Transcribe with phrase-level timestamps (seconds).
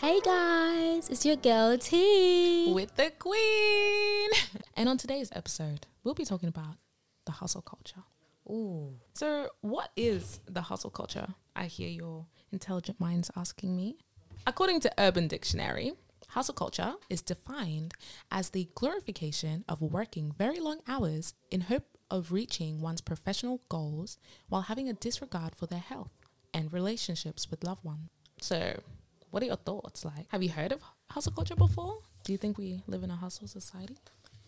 [0.00, 2.72] Hey guys, it's your girl T.
[2.72, 4.30] with the queen.
[4.76, 6.76] And on today's episode, we'll be talking about
[7.26, 8.04] the hustle culture.
[8.48, 8.94] Ooh.
[9.14, 11.26] So, what is the hustle culture?
[11.56, 13.96] I hear your intelligent minds asking me.
[14.46, 15.94] According to Urban Dictionary,
[16.28, 17.92] hustle culture is defined
[18.30, 24.16] as the glorification of working very long hours in hope of reaching one's professional goals
[24.48, 26.12] while having a disregard for their health
[26.54, 28.10] and relationships with loved ones.
[28.40, 28.80] So,
[29.30, 30.04] what are your thoughts?
[30.04, 31.98] Like, have you heard of hustle culture before?
[32.24, 33.96] Do you think we live in a hustle society?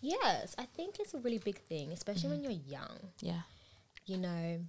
[0.01, 2.97] Yes, I think it's a really big thing, especially when you're young.
[3.21, 3.41] Yeah.
[4.05, 4.59] You know,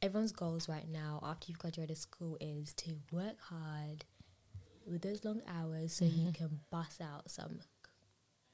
[0.00, 4.04] everyone's goals right now after you've graduated school is to work hard
[4.86, 7.60] with those long hours so you can bust out some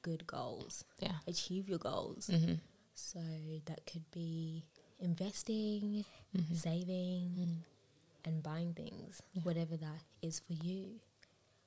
[0.01, 1.15] good goals, Yeah.
[1.27, 2.29] achieve your goals.
[2.31, 2.55] Mm-hmm.
[2.93, 3.19] So
[3.65, 4.63] that could be
[4.99, 6.53] investing, Mm-hmm.
[6.55, 7.63] saving,
[8.25, 10.99] and buying things, whatever that is for you.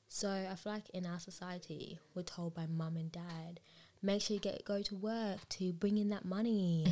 [0.09, 3.61] So I feel like in our society, we're told by mum and dad,
[4.03, 6.87] make sure you get go to work to bring in that money.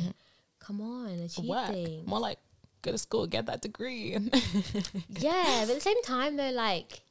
[0.59, 1.47] Come on, achieve Mm-hmm.
[1.49, 1.67] Work.
[1.71, 2.07] things.
[2.07, 2.39] More like
[2.81, 4.11] go to school, get that degree.
[5.09, 7.01] yeah, but at the same time, though, like,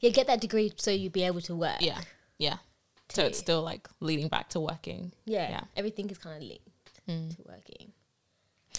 [0.00, 1.80] yeah, get that degree so you'd be able to work.
[1.80, 2.00] yeah.
[2.38, 2.56] Yeah.
[3.10, 5.12] So it's still like leading back to working.
[5.26, 5.60] yeah, Yeah.
[5.76, 6.66] everything is kind of linked
[7.08, 7.34] Mm.
[7.36, 7.92] to working.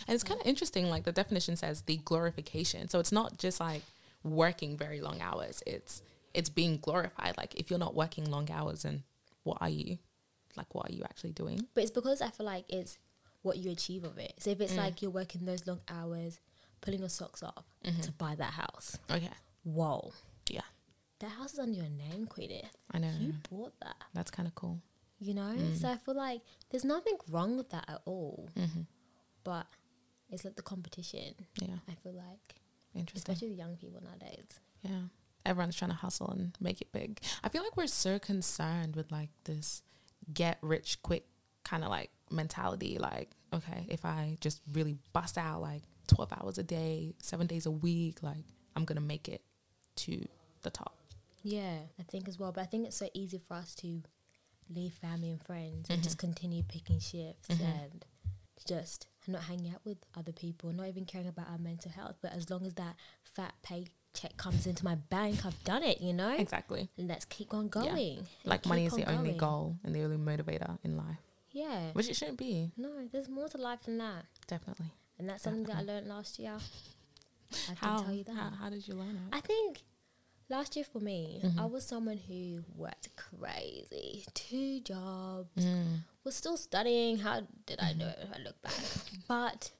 [0.07, 2.89] And it's kind of interesting, like the definition says the glorification.
[2.89, 3.83] So it's not just like
[4.23, 5.61] working very long hours.
[5.65, 6.01] It's
[6.33, 7.35] it's being glorified.
[7.37, 9.03] Like if you're not working long hours, and
[9.43, 9.97] what are you?
[10.55, 11.67] Like what are you actually doing?
[11.73, 12.97] But it's because I feel like it's
[13.41, 14.33] what you achieve of it.
[14.39, 14.61] So if Mm.
[14.61, 16.39] it's like you're working those long hours,
[16.81, 18.01] pulling your socks off Mm-hmm.
[18.01, 18.97] to buy that house.
[19.09, 19.29] Okay.
[19.63, 20.11] Whoa,
[20.49, 20.61] Yeah.
[21.19, 22.63] that house is under your name, Queenie.
[22.91, 23.11] I know.
[23.19, 24.79] You bought that, That's kind of cool.
[25.19, 25.53] you know.
[25.57, 25.75] Mm.
[25.79, 28.49] So I feel like there's nothing wrong with that at all.
[28.55, 28.81] Mm-hmm.
[29.43, 29.65] But
[30.31, 31.35] it's like the competition.
[31.61, 31.75] Yeah.
[31.89, 32.55] I feel like,
[32.95, 33.33] Interesting.
[33.33, 34.45] especially the young people nowadays.
[34.81, 35.01] Yeah.
[35.45, 37.19] Everyone's trying to hustle and make it big.
[37.43, 39.81] I feel like we're so concerned with like this
[40.33, 41.25] get rich quick
[41.63, 42.97] kind of like mentality.
[42.99, 47.65] Like, okay, if I just really bust out like 12 hours a day, seven days
[47.65, 48.43] a week, like
[48.75, 49.41] I'm going to make it
[49.97, 50.25] to
[50.61, 50.95] the top.
[51.43, 52.51] Yeah, I think as well.
[52.51, 54.03] But I think it's so easy for us to
[54.69, 56.03] leave family and friends and Mm-hmm.
[56.03, 58.05] just continue picking shifts and
[58.67, 62.15] just not hanging out with other people, not even caring about our mental health.
[62.21, 62.95] But as long as that
[63.35, 66.35] fat paycheck comes into my bank, I've done it, you know?
[66.35, 66.89] Exactly.
[66.97, 68.17] And let's keep on going.
[68.19, 71.17] and Like money is the on only goal and the only motivator in life,
[71.51, 71.91] Yeah.
[71.93, 72.71] which it shouldn't be.
[72.77, 74.25] No, there's more to life than that.
[74.47, 74.91] Definitely.
[75.19, 76.57] And that's something that I learned last year.
[77.69, 78.35] I How, can tell you that.
[78.35, 79.35] how, how did you learn it?
[79.35, 79.81] I think
[80.51, 81.59] last year for me, Mm-hmm.
[81.59, 84.25] I was someone who worked crazy.
[84.33, 86.03] Two jobs, Mm.
[86.25, 87.17] was still studying.
[87.25, 88.21] How did I know Mm-hmm.
[88.21, 88.83] it if I look back?
[89.27, 89.71] But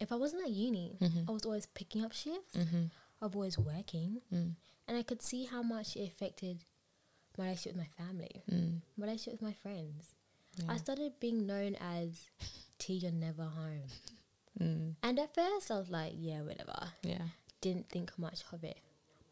[0.00, 1.28] if I wasn't at uni, Mm-hmm.
[1.28, 2.54] I was always picking up shifts.
[2.56, 4.20] I was always working.
[4.34, 4.52] Mm.
[4.88, 6.64] And I could see how much it affected
[7.38, 8.80] my relationship with my family, Mm.
[8.96, 10.14] my relationship with my friends.
[10.58, 10.72] Yeah.
[10.72, 12.08] I started being known as
[12.78, 13.86] T, you're never home.
[14.60, 14.96] Mm.
[15.02, 17.24] And at first, I was like, yeah, whatever Yeah.
[17.62, 18.76] didn't think much of it.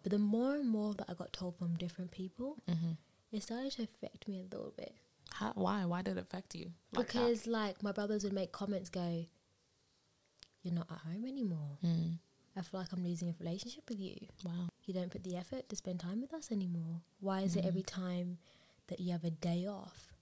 [0.03, 2.93] But the more and more that I got told from different people, Mm-hmm.
[3.33, 4.95] it started to affect me a little bit.
[5.33, 5.85] How, why?
[5.85, 6.73] Why did it affect you?
[6.93, 7.13] like that?
[7.13, 9.27] because, like, my brothers would make comments go,
[10.63, 11.79] You're not at home anymore.
[11.85, 12.19] Mm.
[12.57, 14.17] I feel like I'm losing a relationship with you.
[14.45, 14.69] Wow.
[14.85, 17.01] You don't put the effort to spend time with us anymore.
[17.21, 18.39] Why is it every time
[18.89, 20.13] that you have a day off,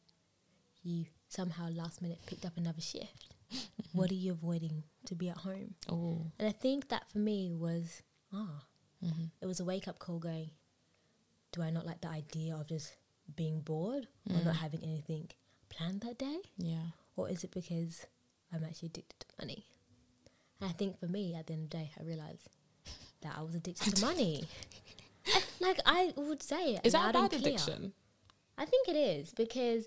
[0.82, 3.34] you somehow last minute picked up another shift?
[3.92, 5.74] What are you avoiding to be at home?
[5.90, 6.26] Oh.
[6.38, 8.02] And I think that for me was,
[8.32, 8.64] ah,
[9.04, 9.24] Mm-hmm.
[9.40, 10.50] it was a wake up call going,
[11.52, 12.94] do I not like the idea of just
[13.36, 14.44] being bored or Mm.
[14.44, 15.28] not having anything
[15.68, 16.38] planned that day?
[16.56, 16.86] Yeah.
[17.16, 18.06] Or is it because
[18.52, 19.64] I'm actually addicted to money?
[20.60, 22.48] And I think for me, at the end of the day, I realized
[23.22, 24.44] that I was addicted to money.
[25.60, 27.92] Like I would say it Is that a bad addiction?
[28.56, 29.86] I think it is because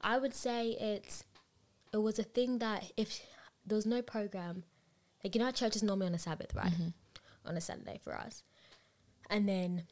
[0.00, 1.24] I would say it's
[1.92, 3.20] it was a thing that if
[3.64, 4.64] there was no program,
[5.24, 6.72] like you know, our church is normally on a Sabbath, right?
[7.46, 8.42] On a Saturday for us,
[9.32, 9.82] and then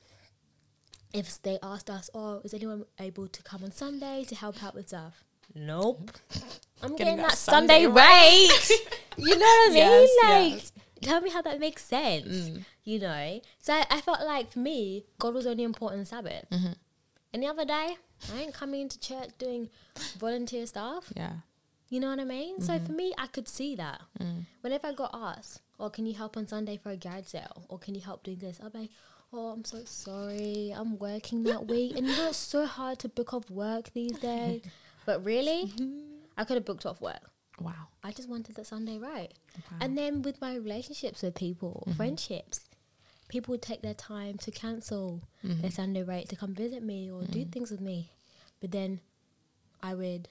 [1.12, 4.74] if they asked us, "Oh, is anyone able to come on Sunday to help out
[4.74, 5.24] with stuff?"
[5.54, 6.12] Nope.
[6.82, 8.70] I'm Getting getting, that that, Sunday, Sunday rate.
[9.16, 9.76] you know what I mean?
[9.76, 10.72] Yes, like, yes.
[11.02, 12.28] tell me how that makes sense.
[12.28, 12.64] Mm.
[12.84, 13.40] You know.
[13.58, 16.46] So I, I felt like for me, God was only important on Sabbath.
[16.50, 16.72] Mm-hmm.
[17.34, 17.96] Any other day,
[18.34, 19.68] I ain't coming into church doing
[20.18, 21.12] volunteer stuff.
[21.16, 21.32] Yeah.
[21.88, 22.60] You know what I mean?
[22.60, 22.86] So Mm-hmm.
[22.86, 24.00] for me, I could see that.
[24.20, 24.46] Mm.
[24.60, 27.64] Whenever I got asked, or can you help on Sunday for a garage sale?
[27.68, 28.60] Or can you help doing this?
[28.62, 28.90] I'll be like,
[29.32, 30.72] oh, I'm so sorry.
[30.74, 31.96] I'm working that week.
[31.96, 34.62] And you know, it's so hard to book off work these days.
[35.06, 35.72] But really,
[36.36, 37.30] I could have booked off work.
[37.58, 37.72] Wow.
[38.04, 39.32] I just wanted the Sunday right.
[39.56, 39.78] Wow.
[39.80, 41.96] And then with my relationships with people, Mm-hmm.
[41.96, 42.60] friendships,
[43.28, 45.62] people would take their time to cancel Mhm.
[45.62, 47.50] their Sunday right to come visit me or do Mm.
[47.52, 48.12] things with me.
[48.60, 49.00] But then
[49.82, 50.28] I would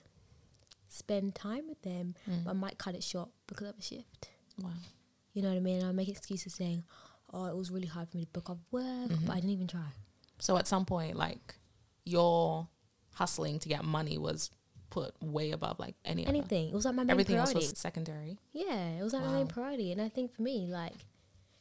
[0.87, 2.43] spend time with them, Mm.
[2.43, 4.29] but I might cut it short because of a shift.
[4.61, 4.73] Wow.
[5.33, 5.83] You know what I mean?
[5.83, 6.83] I'll make excuses saying,
[7.33, 9.25] oh, it was really hard for me to book off work, Mhm.
[9.25, 9.91] but I didn't even try.
[10.39, 11.55] So at some point, like
[12.05, 12.67] your
[13.13, 14.51] hustling to get money was
[14.89, 16.29] put way above like any other.
[16.35, 16.69] Anything.
[16.69, 17.59] It was like my main Everything priority.
[17.59, 18.39] else was secondary.
[18.53, 19.91] yeah, it was like my main priority.
[19.91, 20.95] And I think for me, like,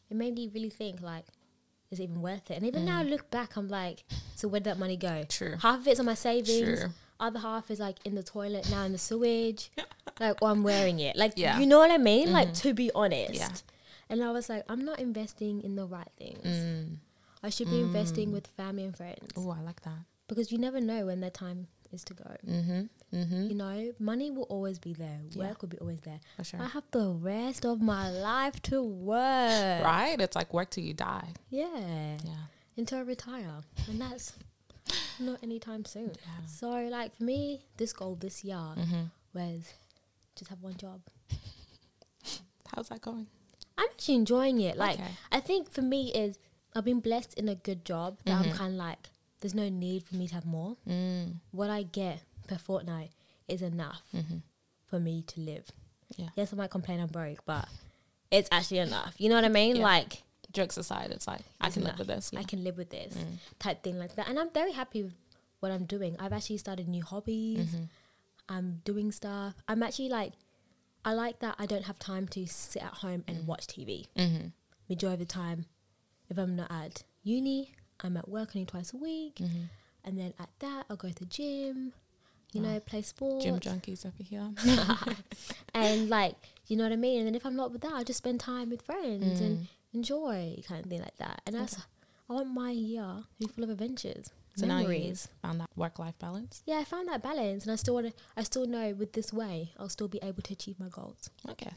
[0.09, 1.26] it made me really think, like,
[1.91, 2.55] is it even worth it?
[2.56, 3.11] And even now I Mm.
[3.11, 4.05] look back, I'm like,
[4.37, 5.25] so where did that money go?
[5.29, 5.56] True.
[5.61, 6.81] Half of it's on my savings.
[6.81, 6.91] True.
[7.20, 9.70] Other half is like in the toilet now in the sewage.
[10.20, 11.17] like, or I'm wearing it.
[11.17, 11.59] Like, Yeah.
[11.59, 12.32] you know what I mean?
[12.32, 12.61] Like, Mhm.
[12.62, 13.35] to be honest.
[13.35, 13.49] Yeah.
[14.10, 16.44] And I was like, I'm not investing in the right things.
[16.46, 16.96] Mm.
[17.43, 18.32] I should be investing Mm.
[18.32, 19.99] with family and friends Oh, I like that.
[20.28, 22.37] because you never know when their time is to go.
[22.46, 22.82] Mm-hmm.
[23.16, 23.46] Mm-hmm.
[23.50, 25.20] You know, money will always be there.
[25.37, 25.55] Work Yeah.
[25.60, 26.20] will be always there.
[26.37, 26.60] For sure.
[26.60, 29.84] I have the rest of my life to work.
[29.84, 30.16] Right?
[30.20, 31.28] It's like work till you die.
[31.50, 32.16] Yeah.
[32.25, 32.44] Yeah.
[32.76, 33.60] Until I retire.
[33.88, 34.32] And that's
[35.20, 36.12] not anytime soon.
[36.14, 36.46] Yeah.
[36.46, 39.05] So, like, for me, this goal this year Mm-hmm.
[39.34, 39.72] was
[40.37, 41.00] just have one job.
[42.75, 43.26] How's that going?
[43.78, 44.76] I'm actually enjoying it.
[44.76, 45.10] Like, Okay.
[45.32, 46.38] I think for me is
[46.75, 48.54] I've been blessed in a good job that I'm Mhm.
[48.54, 49.08] kind of like,
[49.40, 50.76] there's no need for me to have more.
[50.86, 51.36] Mm.
[51.52, 53.12] What I get per fortnight
[53.46, 54.38] is enough Mm-hmm.
[54.84, 55.70] for me to live.
[56.16, 56.28] Yeah.
[56.36, 57.69] Yes, I might complain I'm broke, but
[58.30, 59.14] it's actually enough.
[59.19, 59.76] You know what I mean?
[59.76, 59.82] Yeah.
[59.84, 60.22] Like,
[60.52, 61.98] Jokes aside, it's like I can enough.
[61.98, 62.31] live with this.
[62.32, 62.40] Yeah.
[62.40, 63.36] I can live with this Mm.
[63.58, 64.28] type thing like that.
[64.28, 65.14] And I'm very happy with
[65.60, 66.16] what I'm doing.
[66.19, 67.69] I've actually started new hobbies.
[67.69, 67.88] Mhm.
[68.48, 69.54] I'm doing stuff.
[69.69, 70.32] I'm actually like,
[71.08, 73.46] I like that I don't have time to sit at home and Mm.
[73.46, 74.06] watch TV.
[74.14, 74.52] Mhm.
[74.90, 75.64] Majority of the time,
[76.28, 79.37] if I'm not at uni, I'm at work only twice a week.
[79.37, 79.70] Mhm.
[80.05, 81.94] And then at that, I'll go to the gym,
[82.52, 82.75] you Wow.
[82.75, 83.43] know, play sports.
[83.44, 84.52] Gym junkies over here.
[85.75, 87.19] and like, you know what I mean?
[87.20, 89.66] And then if I'm not with that, I'll just spend time with friends and Mm.
[89.94, 91.40] enjoy kind of thing like that.
[91.46, 91.76] And that's,
[92.28, 94.28] I want my year to be full of adventures,
[94.58, 95.28] So now you memories.
[95.43, 96.62] found that work life balance.
[96.66, 98.12] Yeah, I found that balance, and I still want to.
[98.37, 101.31] I still know with this way, I'll still be able to achieve my goals.
[101.49, 101.70] Okay.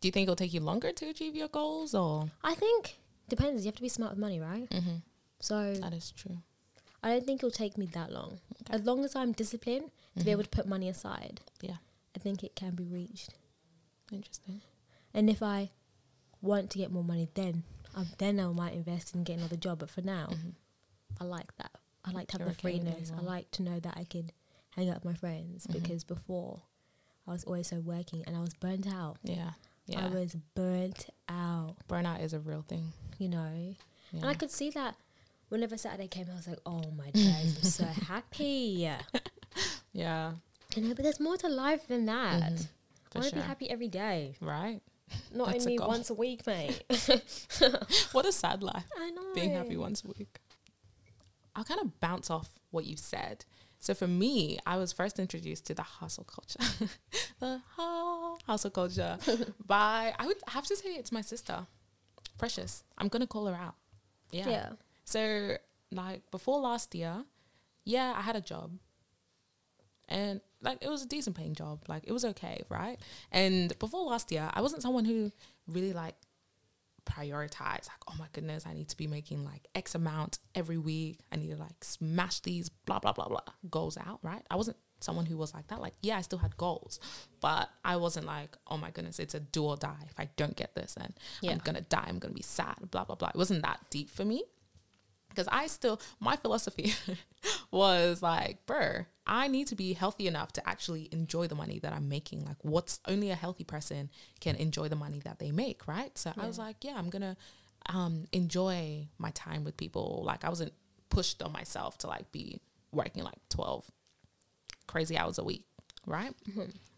[0.00, 2.30] Do you think it'll take you longer to achieve your goals or?
[2.42, 2.96] I think
[3.28, 3.64] depends.
[3.64, 4.68] You have to be smart with money, right?
[4.70, 4.96] Mm-hmm.
[5.40, 6.38] So That is true.
[7.02, 8.40] I don't think it'll take me that long.
[8.62, 8.74] Okay.
[8.74, 11.76] As long as I'm disciplined to be able to put money aside, Yeah.
[12.16, 13.34] I think it can be reached.
[14.12, 14.60] Interesting.
[15.12, 15.70] And if I
[16.40, 17.64] want to get more money, then
[17.96, 19.78] um, then I might invest in getting another job.
[19.80, 20.54] But for now, Mhm.
[21.20, 21.70] I like that.
[22.04, 23.12] I like to have the freeness.
[23.16, 24.32] I like to know that I could
[24.70, 25.72] hang out with my friends Mhm.
[25.82, 26.62] because before
[27.26, 29.16] I was always so working and I was burnt out.
[29.22, 29.52] Yeah.
[29.86, 30.04] Yeah.
[30.06, 32.92] I was burnt out, Burnout is a real thing.
[33.18, 33.74] you know.
[34.12, 34.20] Yeah.
[34.20, 34.96] And I could see that
[35.48, 38.90] whenever Saturday came, I was like, oh my days, I'm so happy.
[39.92, 40.32] yeah.
[40.74, 42.52] You know, but there's more to life than that.
[42.52, 42.66] Mhm.
[43.14, 43.42] I want to sure.
[43.42, 44.80] be happy every day, Right.
[45.32, 45.86] not That's only goal.
[45.88, 46.82] once a week, mate.
[48.12, 48.86] What a sad life.
[48.98, 49.32] I know.
[49.34, 50.40] Being happy once a week.
[51.56, 53.44] I'll kind of bounce off what you said.
[53.78, 56.58] So for me, I was first introduced to the hustle culture.
[57.38, 59.18] the hu- hustle culture
[59.66, 61.66] by I would have to say it's my sister.
[62.38, 62.82] Precious.
[62.98, 63.74] I'm gonna call her out.
[64.30, 64.48] Yeah.
[64.48, 64.68] Yeah.
[65.04, 65.56] So
[65.92, 67.24] like before last year,
[67.84, 68.72] yeah, I had a job.
[70.08, 71.84] And like it was a decent paying job.
[71.88, 72.98] Like it was okay, right?
[73.30, 75.30] And before last year, I wasn't someone who
[75.68, 76.14] really like
[77.04, 81.20] prioritized like, oh my goodness, I need to be making like X amount every week.
[81.32, 83.40] I need to like smash these blah blah blah blah
[83.70, 84.42] goals out, right?
[84.50, 85.80] I wasn't someone who was like that.
[85.80, 86.98] Like, yeah, I still had goals,
[87.40, 90.06] but I wasn't like, oh my goodness, it's a do or die.
[90.08, 91.52] If I don't get this, then Yeah.
[91.52, 92.06] I'm gonna die.
[92.08, 92.90] I'm gonna be sad.
[92.90, 93.28] Blah blah blah.
[93.28, 94.44] It wasn't that deep for me
[95.34, 96.94] because I still my philosophy
[97.70, 101.92] was like, bruh, I need to be healthy enough to actually enjoy the money that
[101.92, 102.44] I'm making.
[102.44, 104.10] Like, what's only a healthy person
[104.40, 106.16] can enjoy the money that they make, right?
[106.16, 107.36] So I was like, yeah, I'm gonna
[107.88, 110.22] um, enjoy my time with people.
[110.24, 110.72] Like, I wasn't
[111.10, 112.60] pushed on myself to like be
[112.92, 113.90] working like twelve
[114.86, 115.64] crazy hours a week,
[116.06, 116.32] right?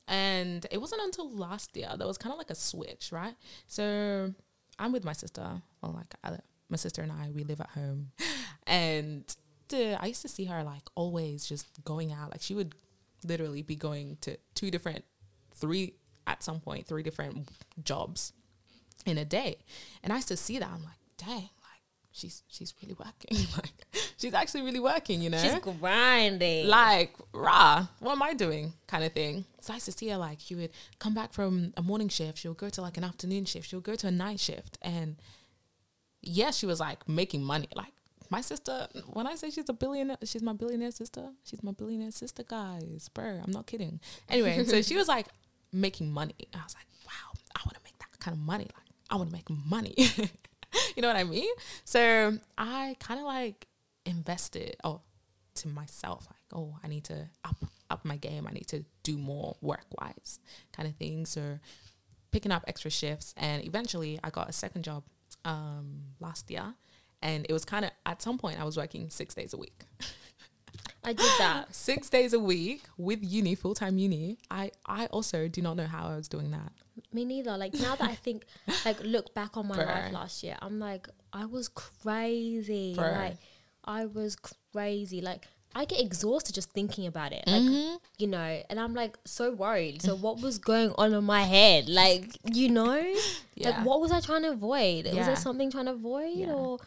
[0.09, 3.35] And it wasn't until last year that was kind of like a switch, right?
[3.67, 4.33] So
[4.79, 5.63] I'm with my sister.
[5.83, 8.13] or like I, my sister and I, we live at home,
[8.67, 9.25] and
[9.69, 12.31] the, I used to see her like always just going out.
[12.31, 12.75] Like she would
[13.25, 15.05] literally be going to two different,
[15.55, 15.95] three
[16.27, 17.49] at some point, three different
[17.83, 18.33] jobs
[19.05, 19.59] in a day,
[20.03, 20.69] and I used to see that.
[20.69, 21.83] I'm like, dang, like
[22.13, 23.47] she's she's really working.
[23.57, 23.73] like
[24.17, 26.67] she's actually really working, you know She's grinding.
[26.69, 30.17] like rah what am i doing kind of thing so i used to see her
[30.17, 33.45] like she would come back from a morning shift she'll go to like an afternoon
[33.45, 35.17] shift she'll go to a night shift and
[36.27, 37.69] yeah she was like making money.
[37.75, 37.93] Like
[38.29, 42.11] my sister when i say she's a billionaire she's my billionaire sister she's my billionaire
[42.11, 43.09] sister guys.
[43.15, 44.01] Bro i'm not kidding.
[44.29, 45.27] Anyway so she was like
[45.73, 46.35] making money.
[46.53, 48.65] I was like wow i want to make that kind of money.
[48.65, 49.95] Like i want to make money.
[50.95, 51.49] You know what I mean?
[51.85, 53.67] So I kind of like
[54.05, 55.01] invested oh
[55.57, 56.27] to myself.
[56.29, 57.57] Like oh I need to up
[57.91, 58.47] up my game.
[58.49, 60.41] I need to do more work wise
[60.73, 61.59] kind of things So
[62.31, 63.33] picking up extra shifts.
[63.37, 65.05] And eventually I got a second job
[65.47, 66.75] um last year
[67.23, 69.85] and it was kind of at some point I was working 6 days a week.
[71.07, 71.73] I did that.
[71.75, 74.39] Six days a week with uni, full time uni.
[74.51, 76.73] I, I also do not know how I was doing that.
[77.13, 77.57] Me neither.
[77.57, 78.45] Like now that I think,
[78.85, 79.85] like look back on my Bro.
[79.85, 82.95] life last year, I'm like, I was crazy.
[82.95, 83.13] Bro.
[83.13, 83.37] Like
[83.85, 84.37] I was
[84.73, 85.21] crazy.
[85.21, 85.47] Like
[85.81, 87.45] I get exhausted just thinking about it.
[87.47, 87.97] Like Mm-hmm.
[88.19, 90.01] you know, and I'm like so worried.
[90.03, 91.89] So what was going on in my head?
[91.89, 92.25] Like
[92.61, 92.97] you know,
[93.55, 93.71] Yeah.
[93.71, 95.05] like what was I trying to avoid?
[95.07, 96.53] Was there something trying to avoid Yeah.
[96.53, 96.79] or?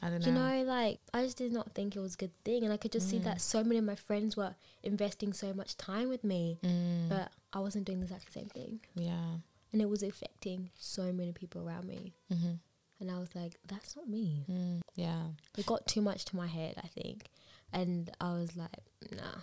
[0.00, 0.26] I don't know.
[0.28, 2.76] you know, like I just did not think it was a good thing, and I
[2.76, 3.24] could just see Mm.
[3.24, 4.54] that so many of my friends were
[4.84, 7.08] investing so much time with me, Mm.
[7.08, 9.38] but I wasn't doing the exact same thing, yeah.
[9.72, 12.14] and it was affecting so many people around me.
[12.32, 12.52] Mm-hmm.
[13.00, 14.44] And I was like, that's not me.
[14.50, 15.22] Mm, yeah.
[15.56, 17.26] It got too much to my head, I think,
[17.72, 18.70] and I was like,
[19.10, 19.42] nah,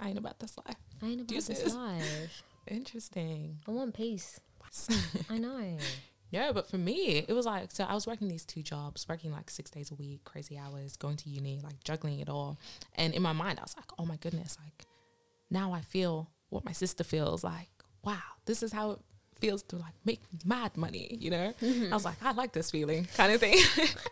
[0.00, 0.76] I ain't about this life.
[1.02, 1.62] I ain't about Deuces.
[1.62, 2.42] this life.
[2.66, 3.58] Interesting.
[3.66, 4.40] I want peace.
[5.30, 5.78] I know.
[6.30, 9.32] yeah, but for me, it was like so I was working these two jobs, working
[9.32, 12.58] like six days a week, crazy hours, going to uni, like juggling it all.
[12.94, 14.86] And in my mind, I was like, oh my goodness, like
[15.50, 17.70] now I feel what my sister feels like,
[18.04, 18.98] wow, this is how it
[19.40, 21.54] feels to like make mad money, you know?
[21.60, 21.92] Mm-hmm.
[21.92, 23.56] I was like, I like this feeling kind of thing.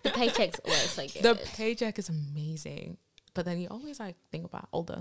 [0.02, 2.98] The paycheck's always so the paycheck is amazing.
[3.36, 4.94] But then you always like think about all the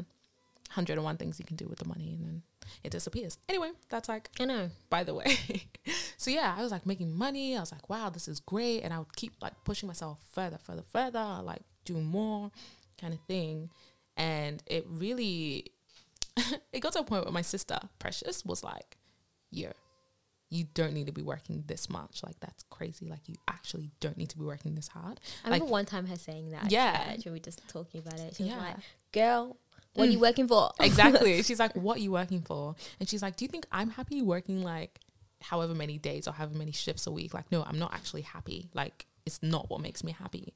[0.74, 2.42] 101 things you can do with the money and then
[2.84, 3.38] it disappears.
[3.48, 4.72] Anyway, that's like I know.
[4.90, 5.38] by the way.
[6.18, 7.56] so yeah, I was like making money.
[7.56, 8.82] I was like, wow, this is great.
[8.82, 12.52] And I would keep like pushing myself further, further, further, like do more
[13.00, 13.70] kind of thing.
[14.18, 15.72] And it really
[16.74, 18.98] it got to a point where my sister, Precious, was like,
[19.50, 19.72] yo,
[20.50, 22.22] you don't need to be working this much.
[22.24, 23.08] Like that's crazy.
[23.08, 25.20] Like you actually don't need to be working this hard.
[25.44, 26.72] I Like- remember one time her saying that.
[26.72, 27.16] Yeah.
[27.16, 28.36] Church, we were just talking about it.
[28.36, 28.60] She was Yeah.
[28.60, 28.78] like,
[29.12, 29.58] girl,
[29.96, 30.22] what are you mm.
[30.22, 30.72] working for?
[30.80, 31.42] exactly.
[31.44, 32.76] She's like, what are you working for?
[33.00, 35.00] And she's like, do you think I'm happy working like
[35.42, 37.34] however many days or however many shifts a week?
[37.34, 38.70] Like, no, I'm not actually happy.
[38.74, 40.54] Like, it's not what makes me happy.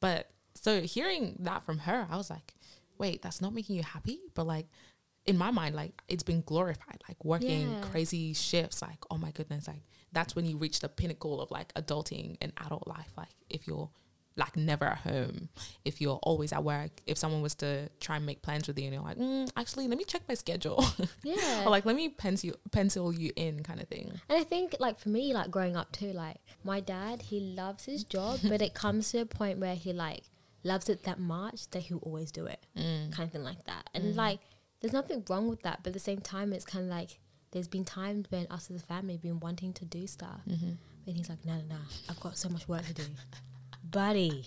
[0.00, 2.54] But so hearing that from her, I was like,
[2.98, 4.20] wait, that's not making you happy?
[4.34, 4.66] But like,
[5.26, 7.80] in my mind, like it's been glorified, like working Yeah.
[7.80, 8.82] crazy shifts.
[8.82, 12.52] Like, oh my goodness, like that's when you reach the pinnacle of like adulting and
[12.64, 13.12] adult life.
[13.16, 13.90] Like, if you're
[14.34, 15.50] like never at home,
[15.84, 18.86] if you're always at work, if someone was to try and make plans with you
[18.86, 20.82] and you're like, mm, actually, let me check my schedule,
[21.22, 21.64] Yeah.
[21.66, 24.10] or like let me pencil pencil you in, kind of thing.
[24.30, 27.84] And I think, like, for me, like, growing up too, like, my dad, he loves
[27.84, 30.24] his job, but it comes to a point where he, like,
[30.64, 33.12] loves it that much that he'll always do it, Mm.
[33.12, 33.90] kind of thing like that.
[33.92, 34.40] And, like,
[34.82, 37.18] there's nothing wrong with that, but at the same time, it's kind of like,
[37.52, 40.40] there's been times when us as a family been wanting to do stuff.
[40.48, 40.72] Mm-hmm.
[41.06, 41.76] And he's like, no, no, no,
[42.10, 43.02] I've got so much work to do.
[43.90, 44.44] Buddy.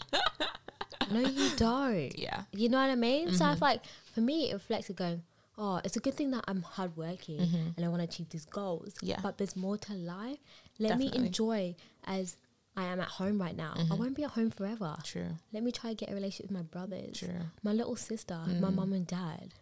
[1.11, 2.17] no, you don't.
[2.17, 3.31] Yeah, You know what I mean?
[3.33, 3.81] So I feel like
[4.13, 5.23] for me, it reflected going,
[5.57, 7.39] oh, it's a good thing that I'm hardworking
[7.75, 8.93] and I want to achieve these goals.
[8.95, 9.05] Mm-hmm.
[9.07, 9.19] Yeah.
[9.21, 10.39] But there's more to life.
[10.79, 11.75] Let me enjoy
[12.05, 12.37] as
[12.75, 13.73] I am at home right now.
[13.91, 14.95] I won't be at home forever.
[15.03, 17.29] true, Let me try to get a relationship with my brothers, true.
[17.63, 19.53] my little sister, my mum and dad.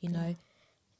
[0.00, 0.36] You know,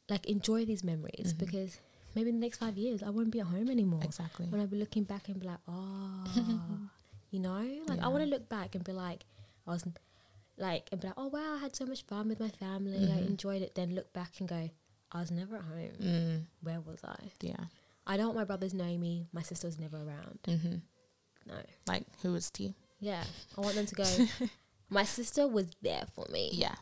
[0.09, 1.79] like enjoy these memories because
[2.15, 4.01] maybe in the next five years I won't be at home anymore.
[4.05, 4.47] Exactly.
[4.47, 6.25] When I'll be looking back and be like, oh,
[7.31, 9.25] you know, like I want to look back and be like,
[9.67, 9.85] I was
[10.59, 12.99] like, and be like, oh wow, I had so much fun with my family.
[12.99, 13.19] Mm-hmm.
[13.19, 13.75] I enjoyed it.
[13.75, 14.71] Then look back and go,
[15.13, 15.91] I was never at home.
[16.03, 17.17] Mm, Where was I?
[17.41, 17.57] yeah.
[18.07, 19.27] I don't want my brothers knowing me.
[19.33, 20.39] My sister was never around.
[20.49, 20.75] Mm-hmm.
[21.47, 21.55] No.
[21.87, 22.75] Like, who is T?
[22.99, 23.23] Yeah.
[23.57, 24.05] I want them to go,
[24.91, 26.51] my sister was there for me.
[26.53, 26.75] Yeah,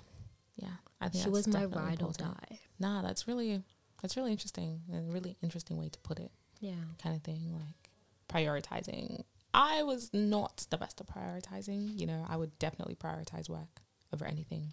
[0.56, 0.68] yeah.
[1.00, 2.58] I think She was my ride or die.
[2.78, 3.62] Nah, that's really
[4.02, 4.82] that's really interesting.
[4.92, 6.74] A really interesting way to put it, Yeah.
[7.02, 7.52] kind of thing.
[7.52, 7.90] Like
[8.28, 9.24] prioritizing.
[9.54, 11.98] I was not the best at prioritizing.
[11.98, 13.80] You know, I would definitely prioritize work
[14.12, 14.72] over anything.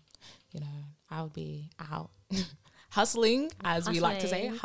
[0.52, 2.12] You know, I would be out
[2.92, 4.60] hustling, as we like to say, Hustling.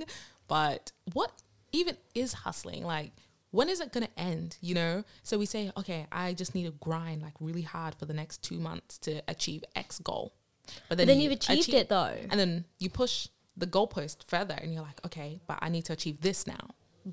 [0.00, 0.04] hustling.
[0.46, 1.32] But what
[1.72, 2.84] even is hustling?
[2.84, 3.12] Like,
[3.50, 4.56] when is it going to end?
[4.60, 5.04] You know?
[5.22, 8.42] So we say, okay, I just need to grind like really hard for the next
[8.42, 10.34] two months to achieve X goal.
[10.88, 12.14] But But then you you've achieved achieve- it though.
[12.30, 15.92] and then you push the goalpost further and you're like, okay, but I need to
[15.92, 16.70] achieve this now.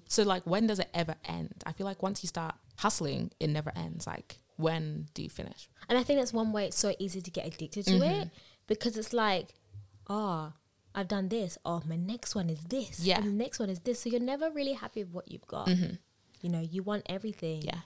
[0.08, 1.64] So like when does it ever end?
[1.66, 4.06] I feel like once you start hustling, it never ends.
[4.06, 5.70] Like when do you finish?
[5.90, 8.22] And I think that's one way it's so easy to get addicted to Mm-hmm.
[8.22, 8.30] it
[8.68, 9.56] because it's like,
[10.10, 10.54] oh,
[10.94, 11.58] I've done this.
[11.66, 13.00] Oh, my next one is this.
[13.02, 13.18] Yeah.
[13.18, 14.00] And the next one is this.
[14.02, 15.68] So you're never really happy with what you've got.
[16.42, 17.64] You know, you want everything.
[17.64, 17.80] Yeah.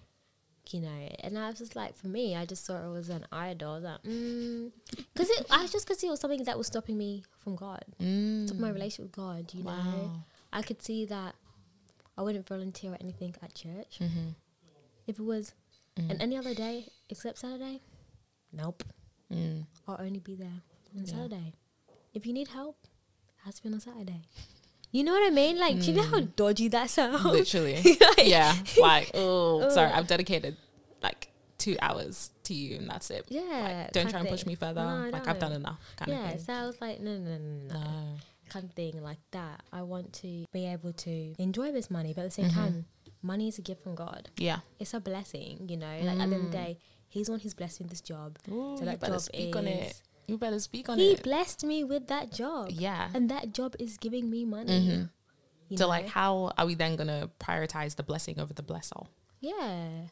[0.72, 3.26] You know, and I was just like, for me, I just thought it was an
[3.32, 3.82] idol.
[3.82, 4.72] That like, mm.
[5.14, 7.84] Because it, I just could see it was something that was stopping me from God,
[7.98, 9.72] stopping my relationship with God, you know.
[9.72, 10.24] Mm.
[10.54, 11.34] I could see that
[12.18, 14.00] I wouldn't volunteer or anything at church.
[14.00, 14.30] Mm-hmm.
[15.08, 15.54] If it was
[15.98, 16.12] Mm.
[16.12, 17.82] and any other day except Saturday,
[18.54, 18.84] nope.
[19.34, 19.66] Mm.
[19.88, 20.62] I'll only be there
[20.96, 21.14] on Yeah.
[21.14, 21.54] Saturday.
[22.14, 24.22] If you need help, it has to be on a Saturday.
[24.92, 25.60] You know what I mean?
[25.60, 27.22] Like, do you know how dodgy that sounds?
[27.22, 27.32] Mm.
[27.32, 27.98] Literally.
[28.24, 28.56] yeah.
[28.80, 30.58] Like, oh, sorry, I've dedicated
[31.04, 33.26] like two hours to you and that's it.
[33.30, 33.42] Yeah.
[33.84, 34.84] Like, don't try and push me further.
[34.84, 36.40] No, like, I've done enough kind yeah, of thing.
[36.40, 37.80] so I was like, no, no, no, no, no.
[37.80, 38.16] No.
[38.50, 39.62] Kind of thing like that.
[39.72, 42.54] I want to be able to enjoy this money, but at the same Mhm.
[42.56, 42.86] time,
[43.22, 44.30] money is a gift from God.
[44.38, 44.60] Yeah.
[44.80, 46.00] It's a blessing, you know.
[46.02, 46.64] Like at the end of the Mm.
[46.66, 46.78] day,
[47.12, 48.38] He's the one who's blessed with this job.
[48.52, 50.02] Ooh, so that job is.
[50.30, 51.18] You better speak on He it.
[51.18, 53.10] He blessed me with that job, Yeah.
[53.14, 54.88] and that job is giving me money.
[54.88, 55.10] Mhm.
[55.70, 55.90] you So, know?
[55.90, 59.08] like, how are we then going to prioritize the blessing over the blessor?
[59.40, 60.08] yeah,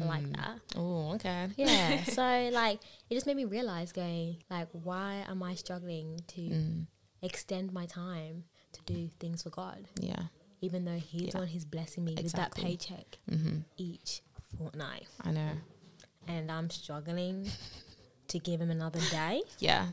[0.00, 0.60] like that.
[0.76, 1.48] Oh, okay.
[1.56, 2.02] Yeah.
[2.18, 2.80] so like,
[3.10, 6.86] it just made me realize, going like, why am I struggling to Mm,
[7.22, 10.24] extend my time to do things for God, yeah.
[10.60, 11.30] even though He's Yeah.
[11.32, 12.24] the one who's blessing me Exactly.
[12.24, 14.22] with that paycheck hmm each
[14.58, 15.52] fortnight, I know.
[16.28, 17.46] and I'm struggling
[18.28, 19.42] to give Him another day.
[19.58, 19.88] Yeah.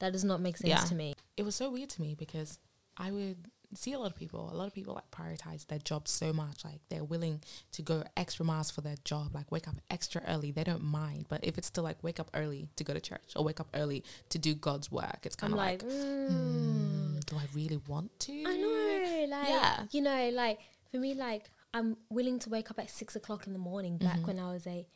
[0.00, 0.84] That does not make sense Yeah.
[0.84, 1.14] to me.
[1.36, 2.58] It was so weird to me because
[2.98, 6.06] I would see a lot of people, a lot of people like prioritize their job
[6.06, 6.64] so much.
[6.64, 10.50] Like they're willing to go extra miles for their job, like wake up extra early.
[10.50, 11.26] They don't mind.
[11.28, 13.68] But if it's still like wake up early to go to church or wake up
[13.74, 17.80] early to do God's work, it's kind of like, like, mm, hmm, do I really
[17.88, 18.32] want to?
[18.46, 19.84] I know, like, Yeah.
[19.90, 23.52] you know, like for me, like I'm willing to wake up at six o'clock in
[23.52, 23.98] the morning.
[23.98, 24.26] Back Mhm.
[24.28, 24.86] when I was a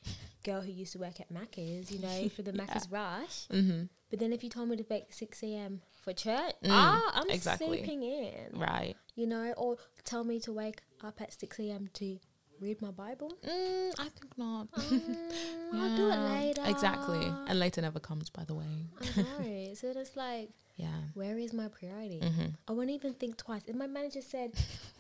[0.45, 2.61] girl who used to work at Macca's, you know, for the Yeah.
[2.65, 3.37] Macca's rush.
[3.49, 3.83] Mm-hmm.
[4.09, 5.83] But then if you told me to wake six a.m.
[6.03, 7.67] for church, Mm, ah, I'm exactly.
[7.69, 8.97] sleeping in, Right.
[9.15, 11.89] you know, or tell me to wake up at six a.m.
[11.95, 12.19] to
[12.61, 13.31] read my Bible.
[13.43, 14.71] Mm, I think not.
[14.73, 16.63] Mm, I'll do it later.
[16.67, 17.25] Exactly.
[17.49, 18.67] And later never comes, by the way.
[19.01, 19.75] I know.
[19.81, 20.89] so it's like, Yeah.
[21.15, 22.21] where is my priority?
[22.23, 22.47] Mm-hmm.
[22.69, 23.63] I won't even think twice.
[23.67, 24.53] If my manager said,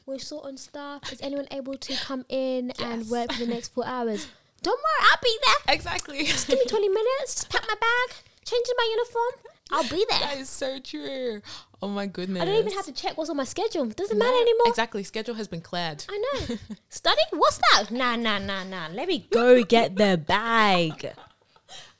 [0.06, 3.68] We're short on staff, is anyone able to come in and work for the next
[3.74, 4.26] four hours?
[4.62, 5.74] Don't worry, I'll be there.
[5.74, 6.24] Exactly.
[6.24, 9.54] Just give me 20 minutes, just pack my bag, change in my uniform.
[9.72, 10.18] I'll be there.
[10.18, 11.40] that is so true.
[11.80, 12.42] Oh my goodness.
[12.42, 13.86] I don't even have to check what's on my schedule.
[13.86, 14.66] Doesn't No, matter anymore.
[14.66, 15.04] Exactly.
[15.04, 16.04] Schedule has been cleared.
[16.10, 16.56] I know.
[16.88, 17.20] Study?
[17.30, 17.90] What's that?
[17.92, 18.88] Nah, nah, nah, nah.
[18.92, 21.12] Let me go get the bag.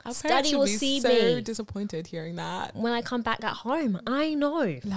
[0.05, 1.41] Our Study will see so me.
[1.43, 2.75] disappointed hearing that.
[2.75, 4.79] When I come back at home, I know.
[4.85, 4.89] Like You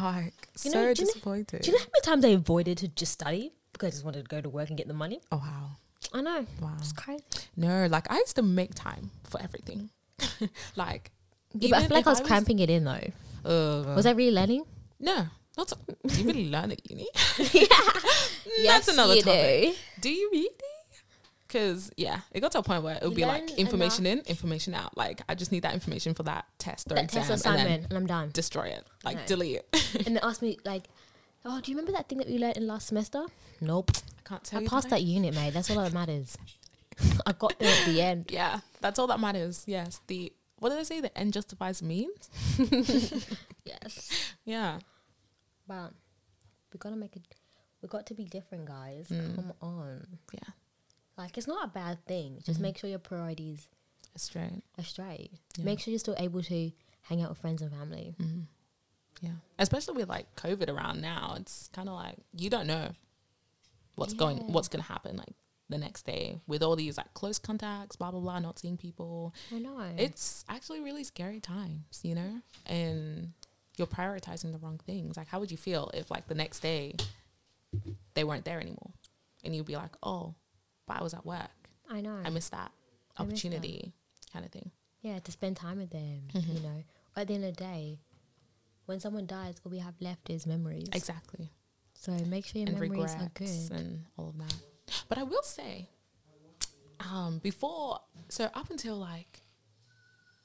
[0.55, 1.61] so know, do you know- disappointed.
[1.63, 4.23] Do you know how many times I avoided to just study because I just wanted
[4.23, 5.19] to go to work and get the money?
[5.31, 5.71] oh wow,
[6.13, 6.45] I know.
[6.61, 6.75] wow.
[6.79, 7.23] It's crazy.
[7.57, 9.89] No, like I used to make time for everything.
[10.75, 11.11] like,
[11.53, 13.11] Yeah, but I feel like if I was cramping it in though.
[13.45, 14.63] Uh, Was I really learning?
[14.99, 15.69] no, not.
[15.69, 15.75] So,
[16.07, 17.07] do you really learn at uni?
[17.53, 17.65] yeah.
[18.63, 19.75] That's another you topic.
[19.99, 20.49] Do you really?
[21.53, 24.73] Because yeah, it got to a point where it would be like information in, information
[24.73, 24.97] out.
[24.97, 27.81] Like I just need that information for that test or That exam, test and assignment,
[27.83, 28.31] then and, I'm done.
[28.33, 29.25] destroy it, like No.
[29.27, 29.97] delete it.
[30.07, 30.85] and they asked me like,
[31.45, 33.25] "Oh, do you remember that thing that we learned in last semester?"
[33.61, 33.91] Nope.
[34.25, 35.53] I can't tell I passed the that unit, mate.
[35.53, 36.37] That's all that matters.
[37.27, 38.25] I got there at the end.
[38.31, 39.63] Yeah, that's all that matters.
[39.67, 41.01] Yes, the what did I say?
[41.01, 42.29] The end justifies means.
[43.65, 44.33] Yes.
[44.45, 44.79] Yeah,
[45.67, 45.91] But
[46.73, 47.23] we gotta make it.
[47.81, 49.07] We got to be different, guys.
[49.11, 49.35] Mm.
[49.35, 50.07] Come on.
[50.33, 50.39] yeah,
[51.17, 52.39] Like it's not a bad thing.
[52.43, 52.63] Just Mhm.
[52.63, 53.67] make sure your priorities
[54.15, 54.63] it's straight.
[54.77, 55.31] are straight.
[55.57, 55.65] Yeah.
[55.65, 56.71] Make sure you're still able to
[57.01, 58.15] hang out with friends and family.
[58.17, 58.41] hmm
[59.21, 62.91] Yeah, especially with like COVID around now, it's kind of like you don't know
[63.95, 65.33] what's going, what's gonna happen like
[65.69, 69.33] the next day with all these like close contacts, blah blah blah, not seeing people.
[69.51, 69.79] I know.
[69.97, 73.33] It's actually really scary times, you know, and
[73.77, 75.15] you're prioritizing the wrong things.
[75.17, 76.95] Like, how would you feel if like the next day
[78.13, 78.91] they weren't there anymore,
[79.43, 80.35] and you'd be like, oh,
[80.87, 81.49] but I was at work.
[81.89, 82.17] I know.
[82.23, 82.71] I missed that
[83.17, 83.49] I missed that.
[83.49, 83.93] opportunity,
[84.31, 84.71] kind of thing.
[85.01, 86.27] yeah, to spend time with them.
[86.33, 86.53] Mhm.
[86.55, 86.83] You know,
[87.15, 87.99] at the end of the day,
[88.85, 90.87] when someone dies, all we have left is memories.
[90.93, 91.51] Exactly.
[91.93, 93.71] So make sure your and memories are good.
[93.71, 94.55] and all of that.
[95.07, 95.89] But I will say,
[96.99, 99.42] um, before, so up until like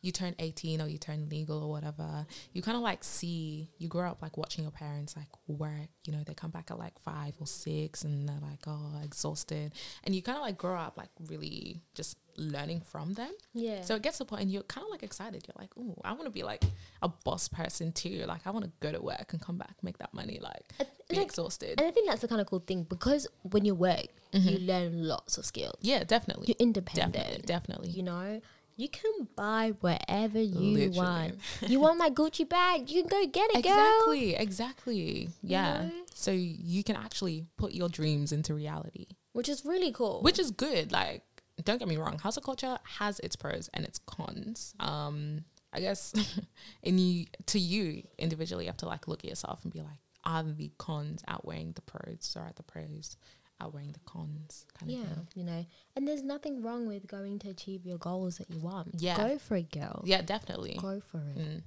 [0.00, 3.88] you turn 18 or you turn legal or whatever, you kind of like see, you
[3.88, 6.98] grow up like watching your parents like work, you know, they come back at like
[7.00, 9.72] five or six and they're like, oh, exhausted.
[10.04, 13.32] And you kind of like grow up like really just learning from them.
[13.54, 13.82] Yeah.
[13.82, 15.44] So it gets to a point and you're kind of like excited.
[15.48, 16.62] You're like, oh, I want to be like
[17.02, 18.24] a boss person too.
[18.28, 20.86] Like, I want to go to work and come back, make that money, like I-
[21.08, 21.80] be like, exhausted.
[21.80, 24.66] and I think that's the kind of cool thing because when you work, you Mhm.
[24.68, 25.74] learn lots of skills.
[25.80, 26.46] Yeah, definitely.
[26.48, 27.14] You're independent.
[27.14, 27.88] Definitely, definitely.
[27.90, 28.40] You know,
[28.78, 30.96] you can buy whatever you Literally.
[30.96, 31.34] want.
[31.68, 32.88] You want my Gucci bag?
[32.88, 33.72] You can go get it, girl.
[33.74, 35.28] exactly, exactly.
[35.42, 35.82] Yeah.
[35.82, 35.90] know?
[36.14, 40.22] So you can actually put your dreams into reality, Which is really cool.
[40.22, 40.90] which is good.
[40.92, 41.22] Like,
[41.64, 44.74] don't get me wrong, hustle culture has its pros and its cons.
[44.80, 46.14] Um, I guess
[46.82, 49.98] in you to you individually, you have to like look at yourself and be like,
[50.24, 53.16] are the cons outweighing the pros or are the pros
[53.60, 55.26] outweighing the cons kind Yeah, of thing.
[55.34, 55.66] you know,
[55.96, 58.96] and there's nothing wrong with going to achieve your goals that you want.
[58.98, 59.16] Yeah.
[59.16, 60.02] go for it, girl.
[60.04, 60.78] Yeah, definitely.
[60.80, 61.38] Go for it.
[61.38, 61.62] Mm.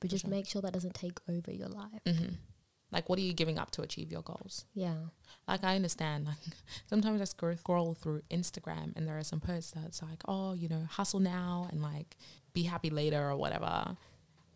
[0.00, 0.30] But just sure.
[0.30, 2.00] make sure that doesn't take over your life.
[2.06, 2.34] hmm
[2.90, 4.64] Like, what are you giving up to achieve your goals?
[4.74, 4.94] Yeah.
[5.46, 6.26] Like, I understand.
[6.26, 6.36] Like,
[6.86, 10.84] sometimes I scroll through Instagram and there are some posts that's like, oh, you know,
[10.90, 12.16] hustle now and like
[12.54, 13.96] be happy later or whatever.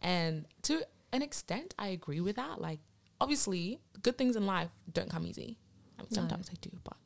[0.01, 2.61] And to an extent, I agree with that.
[2.61, 2.81] Like,
[3.21, 5.59] obviously, good things in life don't come easy.
[5.99, 6.15] I mean, No.
[6.17, 6.97] sometimes they do, but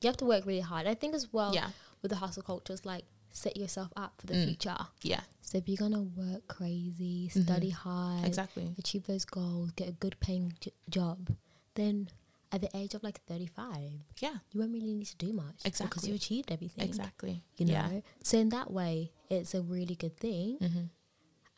[0.00, 0.86] You have to work really hard.
[0.88, 1.70] I think as well yeah,
[2.02, 4.44] with the hustle culture, it's like set yourself up for the Mm.
[4.48, 4.76] future.
[5.02, 7.42] yeah, So if you're gonna work crazy, Mhm.
[7.44, 8.74] study hard, exactly.
[8.78, 11.36] achieve those goals, get a good paying j- job,
[11.74, 12.08] then
[12.50, 15.88] at the age of like 35, Yeah, you won't really need to do much exactly
[15.88, 16.84] because you achieved everything.
[16.88, 17.44] exactly.
[17.56, 17.72] You know.
[17.72, 18.00] Yeah.
[18.22, 20.86] So in that way, it's a really good thing, hmm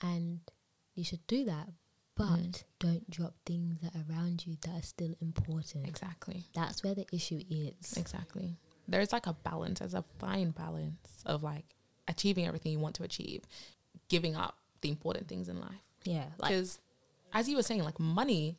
[0.01, 0.41] and
[0.95, 1.71] you should do that.
[2.16, 2.62] But Mhm.
[2.79, 5.87] don't drop things that are around you that are still important.
[5.88, 6.44] Exactly.
[6.55, 7.96] That's where the issue is.
[7.96, 8.57] Exactly.
[8.87, 11.64] There's like a balance, there's a fine balance of like
[12.07, 13.42] achieving everything you want to achieve,
[14.09, 15.83] giving up the important things in life.
[16.05, 16.79] Yeah, like Because
[17.33, 18.59] as you were saying, like money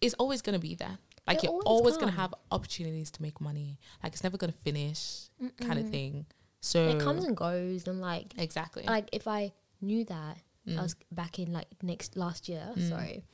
[0.00, 0.98] is always going to be there.
[1.26, 3.78] Like you're always always going to have opportunities to make money.
[4.02, 5.28] Like it's never going to finish,
[5.60, 6.24] kind of thing.
[6.60, 8.84] So it comes and goes, and like exactly.
[8.84, 10.78] like if I knew that Mm.
[10.78, 12.88] I was back in like next last year, Mm.
[12.88, 13.24] sorry.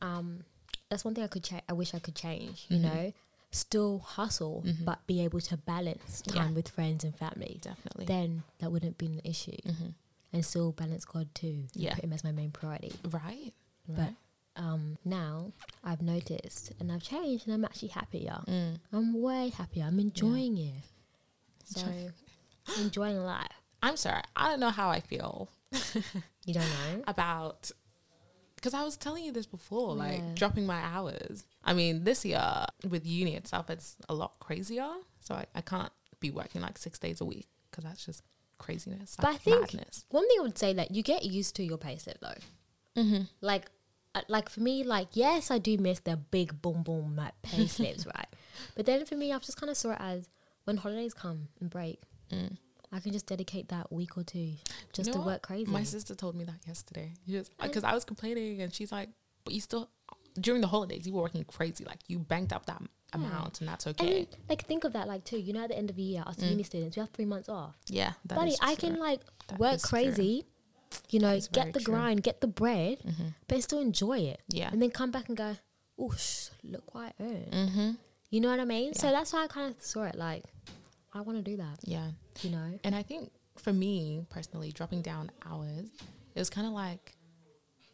[0.00, 0.44] Um,
[0.88, 1.62] that's one thing I could change.
[1.68, 2.66] I wish I could change.
[2.68, 2.82] You Mhm.
[2.82, 3.12] know,
[3.50, 4.84] still hustle, Mhm.
[4.84, 6.34] but be able to balance Yeah.
[6.42, 7.58] time with friends and family.
[7.60, 8.06] Definitely.
[8.06, 9.90] Then that wouldn't be an issue, hmm
[10.32, 11.66] and still balance God too.
[11.74, 11.94] Yeah.
[11.94, 12.92] put Him as my main priority.
[13.04, 13.52] Right.
[13.86, 14.14] But
[14.56, 15.52] um, now
[15.84, 18.42] I've noticed and I've changed, and I'm actually happier.
[18.46, 18.80] Mm.
[18.92, 19.84] I'm way happier.
[19.84, 20.84] I'm enjoying it.
[21.64, 22.12] So Enjoy-
[22.78, 23.48] enjoying life.
[23.82, 24.22] I'm sorry.
[24.36, 25.48] I don't know how I feel
[26.44, 27.04] You don't know.
[27.06, 27.70] about
[28.56, 30.34] because I was telling you this before, like Yeah.
[30.34, 31.44] dropping my hours.
[31.64, 34.88] I mean, this year with uni itself, it's a lot crazier.
[35.20, 38.22] So I, I can't be working like six days a week because that's just
[38.58, 39.16] craziness.
[39.16, 40.04] But I think- madness.
[40.10, 43.00] One thing I would say that you get used to your pay slip though.
[43.00, 43.22] Mm-hmm.
[43.40, 43.70] like
[44.14, 47.66] uh, like for me like yes i do miss the big boom boom like pay
[47.66, 48.26] slips right
[48.76, 50.28] but then for me i've just kind of saw it as
[50.64, 51.98] when holidays come and break
[52.30, 52.58] Mm.
[52.92, 54.52] I can just dedicate that week or two
[54.92, 57.12] just know to work crazy My sister told me that yesterday.
[57.60, 59.08] Because I was complaining and she's like,
[59.44, 59.88] but you still,
[60.40, 61.84] during the holidays, you were working crazy.
[61.84, 62.80] Like you banked up that
[63.14, 64.26] amount and that's okay.
[64.48, 66.36] like think of that like too you know at the end of the year us
[66.36, 66.50] Mm.
[66.52, 68.12] uni students we have three months off yeah.
[68.24, 69.88] that buddy i can like That work is true.
[69.90, 70.46] crazy
[71.10, 71.92] you know get the true.
[71.92, 73.28] grind get the bread Mm-hmm.
[73.48, 74.70] but still enjoy it Yeah.
[74.72, 75.56] and then come back and go
[76.00, 77.90] oosh look what i earned Mm-hmm.
[78.30, 80.44] you know what i mean so that's why i kind of saw it like
[81.14, 82.08] i want to do that Yeah.
[82.42, 85.86] you know And I think for me personally, dropping down hours,
[86.34, 87.14] it was kind of like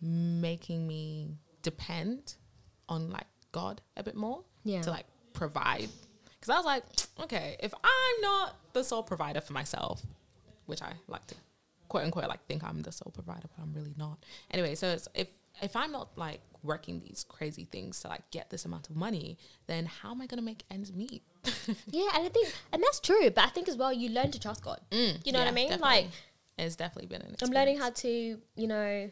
[0.01, 2.35] making me depend
[2.89, 5.89] on like God a bit more yeah to like provide.
[6.39, 6.85] Because I was like,
[7.25, 10.03] okay, if I'm not the sole provider for myself,
[10.67, 11.35] which I like to
[11.89, 14.19] quote unquote like think I'm the sole provider, but I'm really not.
[14.51, 15.29] Anyway, so it's, if
[15.61, 19.39] if I'm not like working these crazy things to like get this amount of money,
[19.67, 21.23] then how am I gonna make ends meet?
[21.91, 23.31] Yeah, and I think, and that's true.
[23.31, 24.81] But I think as well, you learn to trust God.
[24.91, 25.69] You know what I mean?
[25.71, 25.89] definitely.
[26.03, 26.07] Like,
[26.59, 27.37] it's definitely been an.
[27.43, 29.11] I'm learning how to, you know,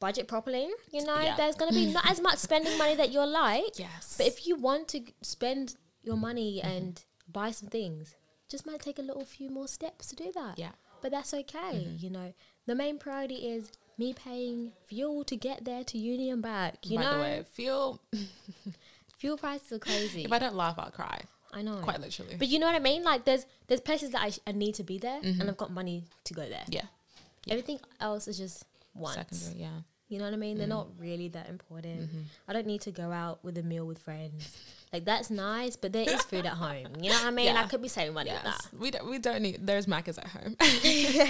[0.00, 0.68] budget properly.
[0.92, 1.36] You know, Yeah.
[1.36, 3.78] there's going to be not as much spending money that you're like.
[3.78, 4.14] Yes.
[4.18, 6.76] But if you want to spend your money Mm-hmm.
[6.76, 8.14] and buy some things,
[8.48, 10.58] just might take a little few more steps to do that.
[10.58, 10.72] yeah,
[11.02, 11.74] But that's okay.
[11.86, 12.04] Mm-hmm.
[12.04, 12.34] You know,
[12.66, 16.76] the main priority is me paying fuel to get there to uni and back.
[16.84, 18.00] You by know, the way, feel
[19.18, 20.24] fuel prices are crazy.
[20.24, 21.20] if I don't laugh, I'll cry.
[21.52, 21.76] I know.
[21.76, 22.36] Quite literally.
[22.38, 23.02] But you know what I mean?
[23.02, 25.40] Like there's there's places that I, sh- I need to be there, Mhm.
[25.40, 26.64] and I've got money to go there.
[26.68, 26.82] yeah,
[27.46, 27.52] Yeah.
[27.54, 29.14] Everything else is just once.
[29.16, 29.62] secondary.
[29.62, 29.80] Yeah.
[30.08, 30.56] You know what I mean?
[30.58, 30.70] They're Mm.
[30.70, 32.02] not really that important.
[32.14, 32.24] Mhm.
[32.46, 34.44] I don't need to go out with a meal with friends.
[34.92, 36.88] Like that's nice, but there is food at home.
[37.00, 37.46] You know what I mean?
[37.46, 37.62] Yeah.
[37.62, 38.68] I could be saving money Yes.
[38.72, 39.10] with We don't.
[39.10, 39.66] We don't need.
[39.66, 40.56] There's Macca's at home.
[40.60, 40.62] yeah.
[40.82, 41.22] As you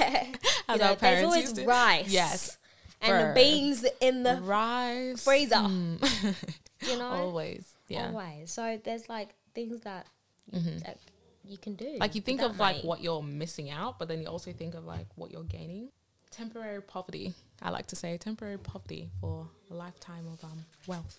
[0.67, 1.65] know, our there's parents always used to.
[1.67, 2.09] rice.
[2.09, 2.59] Yes.
[3.01, 3.29] And Bruh.
[3.35, 5.23] the beans in the Rice.
[5.23, 5.55] freezer.
[5.55, 6.35] Mm.
[6.89, 7.65] you know Always.
[7.89, 8.09] Yeah.
[8.09, 8.51] always.
[8.53, 10.07] So there's like things that,
[10.53, 10.83] Mhm.
[10.85, 10.99] that
[11.45, 11.97] you can do.
[11.99, 12.89] Like you think of that like money.
[12.89, 15.91] what you're missing out, but then you also think of like what you're gaining.
[16.31, 17.35] Temporary poverty.
[17.63, 21.19] I like to say temporary poverty for a lifetime of um wealth.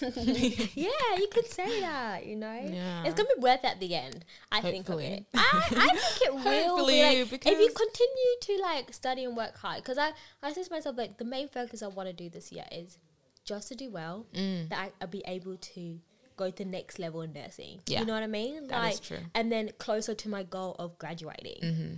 [0.00, 2.24] yeah, you could say that.
[2.26, 3.04] You know, Yeah.
[3.04, 4.24] it's gonna be worth it at the end.
[4.50, 5.24] I think of it.
[5.34, 7.02] I, I think it will be.
[7.02, 10.12] Like, if you continue to like study and work hard, because I
[10.42, 12.96] I said to myself like the main focus I want to do this year is
[13.44, 14.26] just to do well.
[14.34, 14.68] Mm.
[14.70, 15.98] That I, I'll be able to
[16.36, 17.80] go to the next level in nursing.
[17.86, 18.00] Yeah.
[18.00, 18.68] You know what I mean?
[18.68, 19.18] That like, is true.
[19.34, 21.60] and then closer to my goal of graduating.
[21.62, 21.94] Mm-hmm.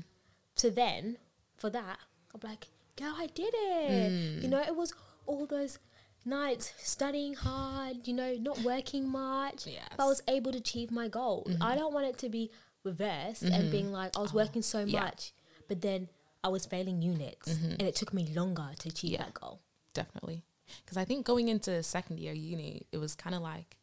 [0.57, 1.19] So then,
[1.57, 1.99] for that,
[2.35, 4.13] I'm like, girl, I did it.
[4.13, 4.43] Mm.
[4.43, 4.93] You know, it was
[5.27, 5.79] all those
[6.25, 9.67] nights studying hard, you know, not working much.
[9.67, 9.85] Yes.
[9.97, 11.47] But I was able to achieve my goal.
[11.61, 12.51] I don't want it to be
[12.83, 15.01] reversed and being like I was working so yeah.
[15.01, 15.33] much,
[15.69, 16.09] but then
[16.43, 19.19] I was failing units and it took me longer to achieve Yeah.
[19.25, 19.61] that goal.
[19.95, 20.45] definitely.
[20.85, 23.77] Because I think going into second year uni, it was kind of like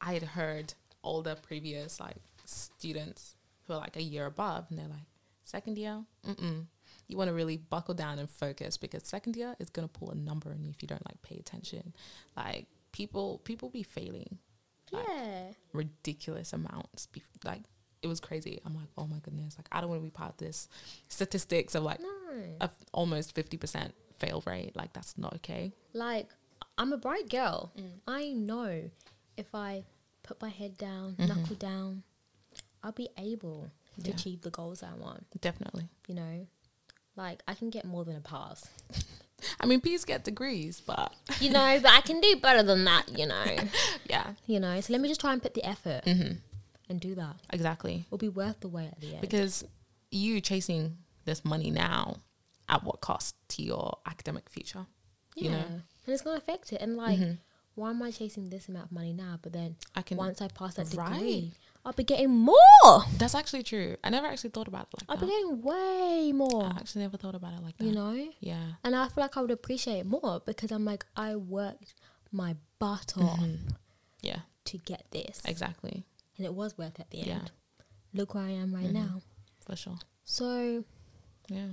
[0.00, 4.88] I had heard older previous like students who are like a year above, and they're
[4.88, 5.06] like,
[5.44, 6.66] second year, mm-mm.
[7.06, 10.14] You want to really buckle down and focus because second year is gonna pull a
[10.14, 11.94] number on you if you don't like pay attention.
[12.36, 14.38] Like people, people be failing
[14.92, 15.42] Like, yeah.
[15.72, 17.06] ridiculous amounts.
[17.06, 17.62] Be- like
[18.02, 18.60] it was crazy.
[18.64, 20.68] I'm like, oh my goodness, like I don't want to be part of this
[21.08, 22.08] statistics of like No.
[22.60, 24.74] of almost fifty percent fail rate.
[24.76, 25.72] Like that's not okay.
[25.92, 26.28] Like
[26.76, 27.72] I'm a bright girl.
[27.78, 27.90] Mm.
[28.06, 28.90] I know
[29.36, 29.84] if I
[30.22, 31.26] put my head down, Mm-hmm.
[31.40, 32.02] knuckle down,
[32.82, 33.70] I'll be able
[34.02, 34.14] to Yeah.
[34.14, 35.26] achieve the goals I want.
[35.40, 35.88] Definitely.
[36.06, 36.46] You know,
[37.16, 38.68] like I can get more than a pass.
[39.60, 43.04] I mean, P's get degrees, but You know, but I can do better than that.
[43.16, 43.44] You know,
[44.10, 44.80] yeah, you know.
[44.80, 46.32] So let me just try and put the effort Mm-hmm.
[46.90, 47.36] and do that.
[47.52, 48.04] exactly.
[48.06, 49.20] It'll be worth the wait at the end.
[49.20, 49.64] Because
[50.10, 52.16] you chasing this money now,
[52.68, 54.86] at what cost to your academic future?
[55.34, 55.72] yeah, You know, Mm-hmm.
[55.74, 56.80] and it's gonna affect it.
[56.80, 57.20] And like,
[57.74, 59.38] why am I chasing this amount of money now?
[59.40, 60.16] But then I can.
[60.16, 61.12] once I pass that Right.
[61.12, 61.52] degree,
[61.84, 63.04] I'll be getting more.
[63.18, 63.96] That's actually true.
[64.02, 66.64] I never actually thought about it like I'll like be getting way more.
[66.64, 67.84] I actually never thought about it like that.
[67.84, 68.30] You know.
[68.40, 68.72] Yeah.
[68.84, 71.94] And I feel like I would appreciate it more because I'm like, I worked
[72.32, 73.40] my butt off
[74.22, 74.40] Yeah.
[74.66, 75.40] to get this.
[75.44, 76.04] Exactly.
[76.36, 77.34] And it was worth it at the Yeah.
[77.34, 77.52] end.
[78.12, 78.92] Look where I am right Mhm.
[78.92, 79.22] now.
[79.60, 79.98] For sure.
[80.24, 80.84] So
[81.48, 81.68] Yeah.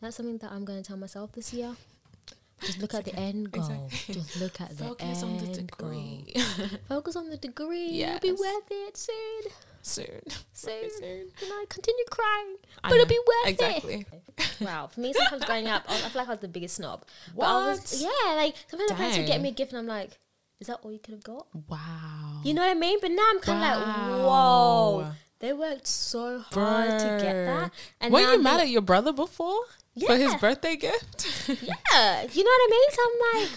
[0.00, 1.74] That's something that I'm going to tell myself this year.
[2.60, 3.64] Just look at the end goal.
[3.86, 4.14] Exactly.
[4.14, 6.34] Just look at the Focus end on the degree.
[6.88, 8.02] Focus on the degree.
[8.02, 9.42] It'll be worth it soon.
[9.82, 10.20] Soon.
[10.52, 10.90] Soon.
[10.98, 11.20] Soon.
[11.20, 12.56] And I continue crying.
[12.82, 14.06] I But it'll be worth Exactly.
[14.36, 14.50] it.
[14.60, 14.88] Wow.
[14.92, 17.04] For me, sometimes growing up, I I feel like I was the biggest snob.
[17.36, 18.12] But I was, What?
[18.26, 20.18] yeah, like sometimes my parents would get me a gift and I'm like,
[20.60, 21.46] is that all you could have got?
[21.68, 22.40] Wow.
[22.42, 22.98] You know what I mean?
[23.00, 25.12] But now I'm kind of like, whoa.
[25.38, 27.70] They worked so hard to get that.
[28.00, 29.60] And Were you mad at your brother before?
[30.06, 31.26] For his birthday gift?
[31.48, 32.22] Yeah.
[32.32, 32.90] You know what I mean?
[32.90, 33.50] So I'm like,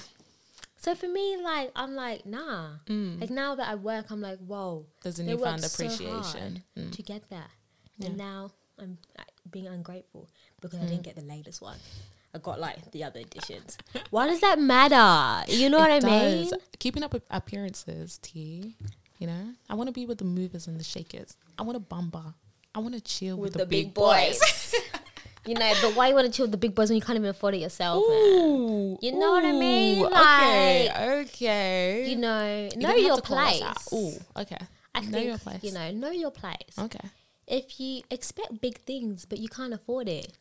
[0.77, 2.69] so for me, like, I'm like, nah.
[2.87, 3.19] Mm.
[3.21, 4.85] Like now that I work, I'm like, whoa.
[5.03, 6.63] There's a newfound so appreciation.
[6.75, 6.91] hard Mm.
[6.95, 7.49] to get that.
[7.97, 8.07] Yeah.
[8.07, 8.97] And now I'm
[9.51, 10.29] being ungrateful
[10.61, 11.77] because I didn't get the latest one.
[12.33, 13.77] I got like the other editions.
[14.09, 15.51] Why does that matter?
[15.51, 16.49] You know what I It mean?
[16.79, 18.77] Keeping up with appearances, T.
[19.19, 21.35] You know, I want to be with the movers and the shakers.
[21.59, 22.33] I want to bumba.
[22.73, 24.39] I want to chill with, With the, the big, big boys.
[24.39, 24.75] boys.
[25.45, 27.17] you know, but why you want to chill with the big boys when you can't
[27.17, 28.03] even afford it yourself?
[28.03, 29.99] Ooh, You know what I mean?
[30.01, 32.09] ooh, okay, Like, okay.
[32.09, 33.93] You know, You know your to call us place.
[33.93, 34.57] Ooh, okay.
[34.93, 35.63] I know think your place.
[35.63, 36.77] you know, know your place.
[36.77, 37.09] Okay.
[37.47, 40.31] If you expect big things but you can't afford it,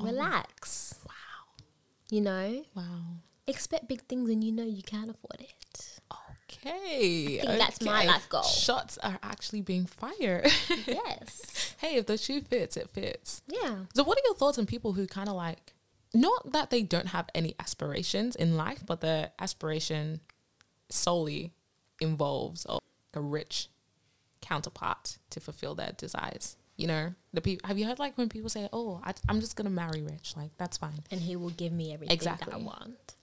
[0.00, 0.04] oh.
[0.06, 0.94] relax.
[1.06, 1.12] Wow.
[2.10, 2.84] You know, Wow.
[3.46, 5.95] expect big things and you know you can't afford it.
[6.52, 7.40] Okay.
[7.42, 8.42] I think that's my life goal.
[8.42, 10.46] Shots are actually being fired.
[10.86, 11.74] yes.
[11.78, 13.42] hey, if the shoe fits, it fits.
[13.48, 13.76] Yeah.
[13.94, 15.74] So, what are your thoughts on people who kind of like,
[16.14, 20.20] not that they don't have any aspirations in life, but their aspiration
[20.88, 21.52] solely
[22.00, 22.78] involves a,
[23.18, 23.68] rich
[24.42, 26.56] counterpart to fulfill their desires?
[26.76, 27.66] You know, the people.
[27.66, 30.50] Have you heard like when people say, "Oh, I, I'm just gonna marry rich," like
[30.58, 31.02] that's fine.
[31.10, 32.52] And he will give me everything exactly.
[32.52, 33.15] that I want.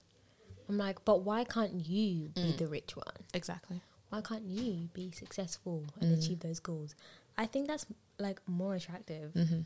[0.68, 2.58] I'm like, but why can't you be Mm.
[2.58, 3.14] the rich one?
[3.34, 3.80] Exactly.
[4.08, 6.18] Why can't you be successful and Mm.
[6.18, 6.94] achieve those goals?
[7.36, 7.86] I think that's
[8.18, 9.32] like more attractive.
[9.34, 9.62] Mm-hmm.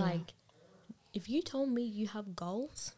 [0.00, 0.32] Like,
[1.12, 2.92] if you told me you have goals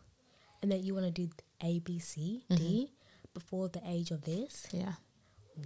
[0.63, 1.31] and that you want to do
[1.61, 2.93] A, B, C, D Mm-hmm.
[3.35, 4.95] before the age of this, Yeah.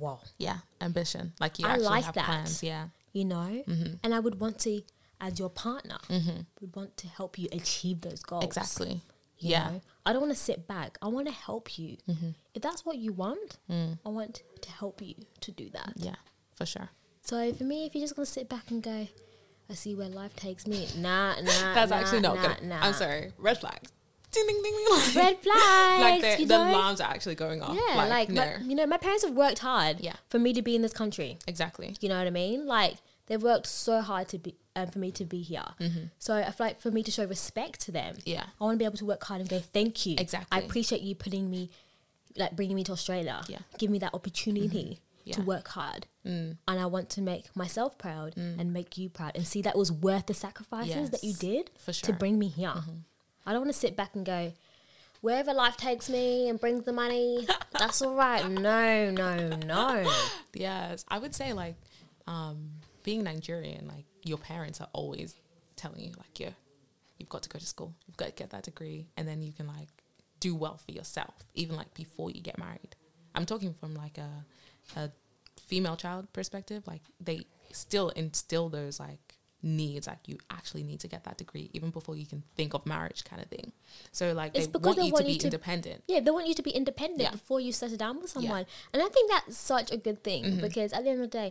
[0.01, 0.61] wow, Yeah.
[0.81, 1.35] Ambition.
[1.38, 2.25] Like you I actually like have that.
[2.25, 2.62] plans.
[2.62, 2.88] Yeah.
[3.12, 3.64] you know?
[3.67, 3.95] Mm-hmm.
[4.03, 4.83] And I would want to,
[5.21, 6.41] as your partner, Mm-hmm.
[6.61, 8.45] would want to help you achieve those goals.
[8.45, 9.03] Exactly.
[9.38, 9.70] Yeah.
[9.70, 9.81] know?
[10.07, 10.98] I don't want to sit back.
[11.03, 11.96] I want to help you.
[12.09, 12.31] Mm-hmm.
[12.55, 13.98] If that's what you want, Mm.
[14.05, 15.92] I want to help you to do that.
[15.96, 16.14] Yeah.
[16.55, 16.88] For sure.
[17.22, 19.07] So for me, if you're just gonna sit back and go,
[19.70, 20.88] I see where life takes me.
[20.96, 21.74] Nah, nah.
[21.74, 22.66] That's nah, actually not nah, gonna.
[22.66, 22.79] Nah.
[22.81, 23.33] I'm sorry.
[23.38, 23.92] Red flags.
[24.31, 25.14] Ding ding ding ding.
[25.16, 26.03] Red flags.
[26.03, 26.70] like the, you the know?
[26.70, 27.77] alarms are actually going off.
[27.77, 28.44] Yeah, like, like, no.
[28.44, 30.01] my, you know, my parents have worked hard.
[30.01, 30.16] Yeah.
[30.29, 31.96] For me to be in this country, exactly.
[32.01, 32.66] you know what I mean?
[32.66, 32.96] Like
[33.27, 35.64] they've worked so hard to be, um, for me to be here.
[36.19, 38.29] So I feel like for me to show respect to them, Mm-hmm.
[38.31, 38.45] Yeah.
[38.61, 40.17] I want to be able to work hard and go, thank you.
[40.19, 40.49] Exactly.
[40.57, 41.71] I appreciate you putting me,
[42.37, 43.41] like bringing me to Australia.
[43.49, 43.59] Yeah.
[43.79, 45.35] Give me that opportunity Yeah.
[45.37, 46.07] to work hard.
[46.27, 46.57] Mm.
[46.69, 49.91] And I want to make myself proud and make you proud and see that was
[49.93, 52.09] worth the sacrifices that you did for to sure.
[52.11, 52.19] Mm-hmm.
[52.19, 52.73] bring me here.
[53.47, 54.53] I don't want to sit back and go,
[55.21, 58.49] wherever life takes me and brings the money, that's all right.
[58.49, 60.11] No, no, no.
[60.55, 61.77] Yes, I would say like
[62.27, 62.71] um,
[63.09, 65.31] being Nigerian, like your parents are always
[65.77, 66.55] telling you like, yeah,
[67.18, 69.53] you've got to go to school, you've got to get that degree, and then you
[69.59, 69.88] can like
[70.40, 72.92] do well for yourself, even like before you get married.
[73.35, 74.31] I'm talking from like a
[75.03, 75.11] a
[75.71, 76.83] female child perspective.
[76.87, 77.38] Like they
[77.73, 79.25] still instill those like
[79.62, 82.87] needs like you actually need to get that degree even before you can think of
[82.87, 83.73] marriage kind of thing
[84.12, 86.31] so like It's they want they you want to you be to- independent Yeah, they
[86.31, 87.33] want you to be independent Yeah.
[87.38, 88.35] before you settle down with Yeah.
[88.35, 88.66] someone.
[88.92, 90.61] And I think that's such a good thing Mhm.
[90.66, 91.51] because at the end of the day,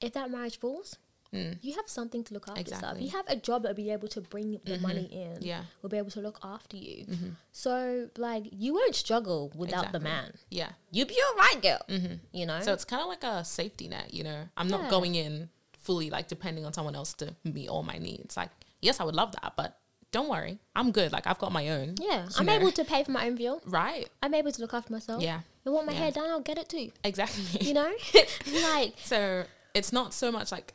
[0.00, 0.96] if that marriage falls,
[1.32, 1.58] Mm.
[1.60, 3.00] you have something to look after yourself.
[3.00, 4.80] You have a job that will be able to bring the Mhm.
[4.80, 5.42] money in.
[5.42, 7.04] yeah Will be able to look after you.
[7.04, 10.34] hmm So like you won't struggle without the man.
[10.50, 11.80] yeah You'll be alright, girl.
[11.88, 12.60] hmm You know?
[12.62, 14.76] so it's kind of like a safety net you know i'm Yeah.
[14.76, 15.50] not going in
[15.86, 19.16] fully like depending on someone else to meet all my needs like yes i would
[19.16, 19.78] love that but
[20.12, 22.28] don't worry i'm good like i've got my own yeah.
[22.38, 22.54] I'm know.
[22.54, 23.60] able to pay for my own bill.
[23.66, 25.22] right I'm able to look after myself.
[25.22, 25.98] yeah I want my Yeah.
[25.98, 26.92] hair done, I'll get it too.
[27.02, 27.92] exactly You know?
[28.70, 29.44] like So
[29.76, 30.72] it's not so much like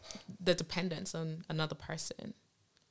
[0.48, 2.34] the dependence on another person.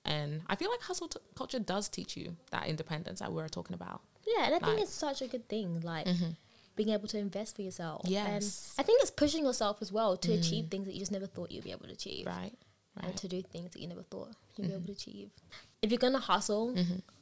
[0.04, 3.48] And I feel like hustle t- culture does teach you that independence that we were
[3.48, 4.00] talking about.
[4.26, 6.30] Yeah, and I think it's such a good thing, like Mm-hmm.
[6.76, 8.02] being able to invest for yourself.
[8.06, 8.26] Yes.
[8.26, 8.34] Mm.
[8.34, 8.44] And
[8.78, 11.50] I think it's pushing yourself as well to achieve things that you just never thought
[11.52, 12.26] you'd be able to achieve.
[12.26, 12.52] Right.
[13.02, 15.30] And to do things that you never thought you'd be able to achieve.
[15.82, 16.74] If you're gonna hustle,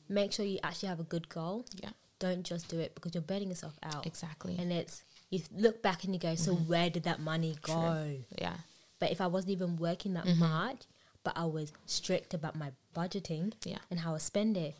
[0.09, 1.65] make sure you actually have a good goal.
[1.71, 1.85] Mm-hmm.
[1.85, 1.91] Yeah.
[2.21, 4.07] Don't just do it because you're burning yourself out.
[4.07, 4.57] Exactly.
[4.59, 7.75] And it's you look back and you go, So where did that money go?
[7.75, 8.25] True.
[8.41, 8.55] yeah.
[8.99, 10.41] But if I wasn't even working that mm-hmm.
[10.41, 10.83] much,
[11.25, 13.79] but I was strict about my budgeting Yeah.
[13.91, 14.75] and how I spend it,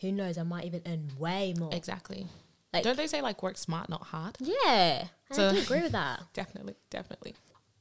[0.00, 1.74] who knows, I might even earn way more.
[1.74, 2.26] Exactly.
[2.72, 4.36] Like- Don't they say like work smart, not hard?
[4.40, 6.22] Yeah, So- I do agree with that.
[6.32, 6.74] Definitely.
[6.90, 7.34] Definitely.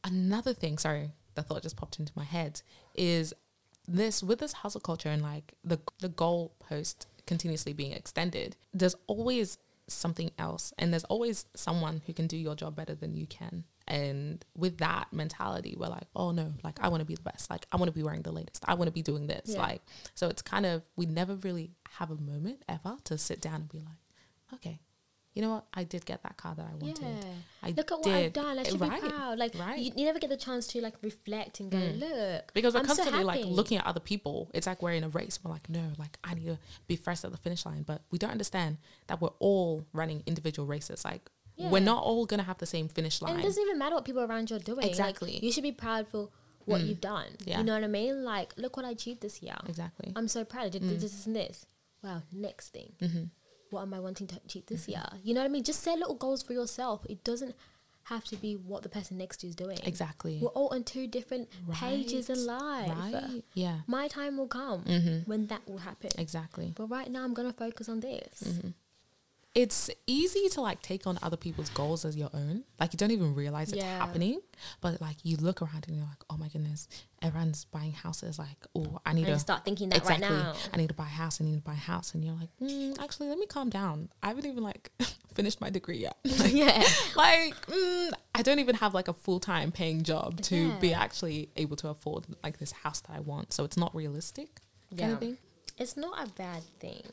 [0.03, 2.61] Another thing, sorry, the thought just popped into my head
[2.95, 3.33] is
[3.87, 8.55] this with this hustle culture and like the the goal post continuously being extended.
[8.73, 13.15] There's always something else, and there's always someone who can do your job better than
[13.15, 13.65] you can.
[13.87, 17.49] And with that mentality, we're like, oh no, like I want to be the best.
[17.49, 18.63] Like I want to be wearing the latest.
[18.67, 19.41] I want to be doing this.
[19.53, 19.59] Yeah.
[19.59, 19.81] Like
[20.15, 23.69] so, it's kind of we never really have a moment ever to sit down and
[23.69, 23.97] be like,
[24.53, 24.79] okay,
[25.33, 25.65] you know what?
[25.73, 27.01] I did get that car that I wanted.
[27.01, 27.31] Yeah.
[27.63, 28.13] I Look at what did.
[28.13, 28.59] I've done.
[28.59, 29.39] I should right, be proud.
[29.39, 29.79] Like right.
[29.79, 31.99] you, you never get the chance to like reflect and go, mm.
[31.99, 32.53] look.
[32.53, 34.51] because we're I'm so constantly like looking at other people.
[34.53, 35.39] It's like we're in a race.
[35.43, 38.19] We're like, no, like I need to be first at the finish line, but we
[38.19, 41.03] don't understand that we're all running individual races.
[41.03, 43.39] Like we're not all gonna have the same finish And line.
[43.39, 44.81] it doesn't even matter what people around you are doing.
[44.81, 45.39] Like, Exactly.
[45.41, 46.29] you should be proud for
[46.65, 47.27] what you've done.
[47.45, 47.57] Yeah.
[47.59, 48.23] You know what I mean?
[48.23, 49.57] Like, look what I achieved this year.
[49.67, 50.11] exactly.
[50.15, 50.65] I'm so proud.
[50.65, 51.65] I did this, this, and this.
[52.03, 52.93] Wow, next thing.
[53.01, 53.23] Mm-hmm.
[53.69, 55.03] What am I wanting to achieve this year?
[55.23, 55.63] You know what I mean?
[55.63, 57.05] Just set little goals for yourself.
[57.09, 57.55] It doesn't
[58.07, 59.79] have to be what the person next to you is doing.
[59.83, 60.39] Exactly.
[60.41, 62.89] We're all on two different pages in life.
[63.13, 63.43] Right.
[63.53, 63.79] Yeah.
[63.87, 65.29] My time will come Mm-hmm.
[65.29, 66.11] when that will happen.
[66.17, 66.73] Exactly.
[66.75, 68.43] But right now, I'm going to focus on this.
[69.55, 72.63] It's easy to like take on other people's goals as your own.
[72.79, 73.99] Like you don't even realize it's Yeah.
[73.99, 74.41] happening.
[74.81, 76.87] But like you look around and you're like, oh my goodness,
[77.21, 78.39] everyone's buying houses.
[78.39, 80.27] Like, oh, I need to start thinking that exactly.
[80.27, 80.55] right now.
[80.73, 81.39] I need to buy a house.
[81.39, 82.15] I need to buy a house.
[82.15, 84.09] And you're like, mm, actually, let me calm down.
[84.23, 84.89] I haven't even like
[85.35, 86.17] finished my degree yet.
[86.23, 86.83] yeah.
[87.15, 91.49] like, mm, I don't even have like a full time paying job to be actually
[91.57, 93.53] able to afford like this house that I want.
[93.53, 95.11] So it's not realistic, kind Yeah.
[95.13, 95.37] of thing.
[95.77, 97.03] It's not a bad thing.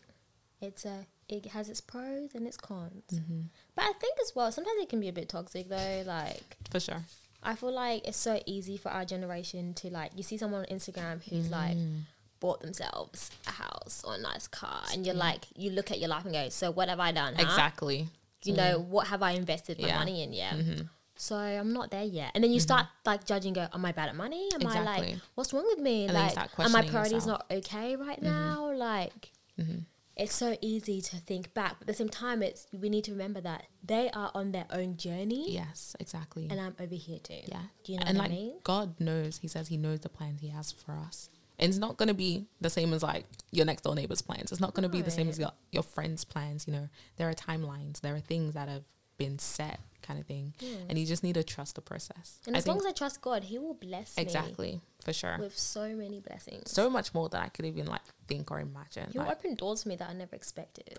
[0.62, 3.04] It's a it has its pros and its cons.
[3.12, 3.40] Mm-hmm.
[3.74, 6.02] But I think as well, sometimes it can be a bit toxic though.
[6.06, 7.02] Like For sure.
[7.42, 10.66] I feel like it's so easy for our generation to like you see someone on
[10.66, 12.00] Instagram who's like Mm.
[12.40, 16.08] bought themselves a house or a nice car and you're like you look at your
[16.08, 17.34] life and go, So what have I done?
[17.36, 17.42] huh?
[17.42, 18.08] Exactly.
[18.44, 19.98] You know, what have I invested my Yeah.
[19.98, 20.54] money in yet?
[20.54, 20.88] Mhm.
[21.16, 22.30] So I'm not there yet.
[22.34, 24.48] And then you start like judging go, Am I bad at money?
[24.54, 26.04] Am I like what's wrong with me?
[26.06, 27.42] And like are my priorities yourself.
[27.50, 28.72] not okay right now?
[28.72, 29.84] Like Mhm.
[30.20, 33.12] It's so easy to think back, but at the same time, it's we need to
[33.12, 36.46] remember that they are on their own journey, Yes, exactly.
[36.50, 37.40] and I'm over here too.
[37.46, 37.62] yeah.
[37.84, 38.54] Do you know and what like I mean?
[38.62, 41.30] God knows, He says He knows the plans He has for us.
[41.58, 44.50] And it's not going to be the same as like your next door neighbor's plans.
[44.50, 46.66] It's not going to be the same as your, your friend's plans.
[46.66, 48.84] You know, there are timelines, there are things that have
[49.20, 50.54] been set, kind of thing.
[50.88, 52.40] And you just need to trust the process.
[52.46, 55.36] And I as long as I trust God, He will bless exactly, for sure.
[55.38, 56.70] with so many blessings.
[56.72, 59.08] so much more than I could even like think or imagine.
[59.12, 60.98] He'll Like, open doors for me that I never expected.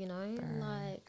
[0.00, 0.26] You know,
[0.60, 1.06] like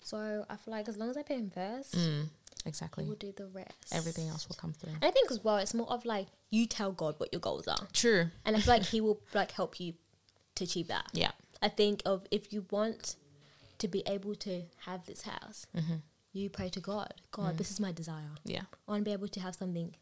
[0.00, 0.44] so.
[0.48, 2.28] I feel like as long as I put Him first, Mm,
[2.64, 3.04] exactly.
[3.06, 3.90] will do the rest.
[3.92, 4.92] Everything else will come through.
[5.00, 7.66] And I think as well, it's more of like you tell God what your goals
[7.68, 8.30] are, True.
[8.44, 9.94] and I feel like He will like help you
[10.56, 11.06] to achieve that.
[11.12, 11.32] Yeah.
[11.62, 13.16] I think of if you want
[13.78, 15.96] to be able to have this house, hmm
[16.32, 17.14] you pray to God.
[17.30, 18.34] God, this is my desire.
[18.44, 18.64] Yeah.
[18.86, 19.96] I want to be able to have something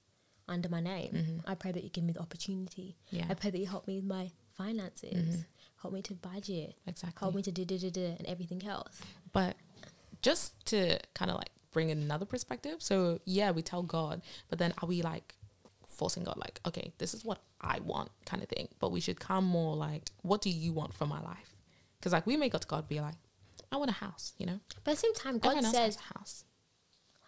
[0.48, 1.12] under my name.
[1.12, 1.40] Mhm.
[1.46, 2.96] I pray that you give me the opportunity.
[3.10, 3.26] Yeah.
[3.30, 5.44] I pray that you help me with my finances,
[5.80, 7.20] help me to budget, Exactly.
[7.20, 9.00] help me to do da da da and everything else.
[9.32, 9.56] But
[10.22, 12.82] just to kind of like bring another perspective.
[12.82, 15.36] So yeah, we tell God, but then are we like
[15.86, 18.68] forcing God like, okay, this is what I want kind of thing.
[18.80, 21.54] But we should come more like, what do you want from my life?
[21.98, 23.14] Because like we may go to God be like,
[23.74, 24.60] I want a house, you know?
[24.84, 26.44] But at the same time, God says a house.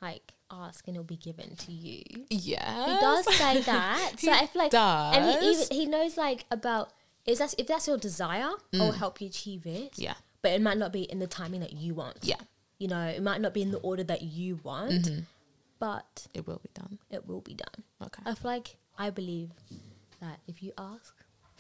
[0.01, 2.03] like ask and it'll be given to you.
[2.31, 2.87] Yeah.
[2.87, 4.13] He does say that.
[4.19, 6.93] so I feel like and he even he knows like about
[7.27, 9.93] is that if that's your desire, I'll help you achieve it.
[9.93, 9.99] Mm.
[10.07, 10.15] Yeah.
[10.43, 12.19] But it might not be in the timing that you want.
[12.23, 12.37] Yeah.
[12.79, 15.21] You know, it might not be in the order that you want, Mm-hmm.
[15.81, 16.99] but It will be done.
[17.11, 17.83] it will be done.
[18.03, 18.23] Okay.
[18.25, 19.51] I feel like I believe
[20.21, 21.15] that if you ask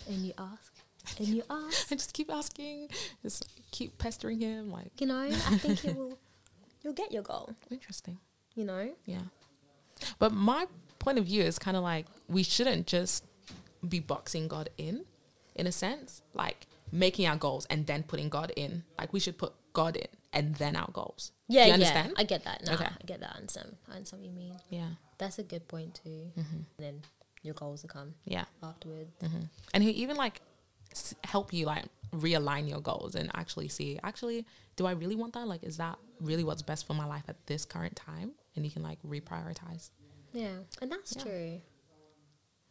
[0.06, 0.72] and you ask
[1.18, 2.88] and you ask, and just keep asking,
[3.22, 4.70] just keep pestering him.
[4.70, 6.18] Like, you know, I think it will
[6.82, 7.50] you'll get your goal.
[7.70, 8.18] interesting.
[8.54, 8.90] You know?
[9.04, 9.20] Yeah.
[10.18, 10.66] But my
[10.98, 13.24] point of view is kind of like we shouldn't just
[13.86, 15.04] be boxing God in,
[15.54, 18.82] in a sense, like making our goals and then putting God in.
[18.98, 21.32] Like we should put God in and then our goals.
[21.48, 22.08] Yeah, Do you understand?
[22.16, 22.20] yeah.
[22.20, 22.64] I get that.
[22.64, 22.86] Nah, Okay.
[22.86, 23.32] I get that.
[23.34, 23.76] I understand.
[23.90, 24.54] I understand what you mean.
[24.70, 24.88] yeah.
[25.18, 26.30] That's a good point too.
[26.38, 26.58] Mm-hmm.
[26.78, 27.00] then
[27.42, 28.44] your goals will come Yeah.
[28.62, 29.10] afterwards.
[29.20, 30.40] hmm And he even like
[31.24, 31.84] help you like
[32.14, 35.48] realign your goals and actually see actually do I really want that?
[35.48, 38.32] Like, is that really what's best for my life at this current time?
[38.54, 39.90] And you can like reprioritize.
[40.32, 41.22] Yeah, and that's Yeah.
[41.22, 41.60] true.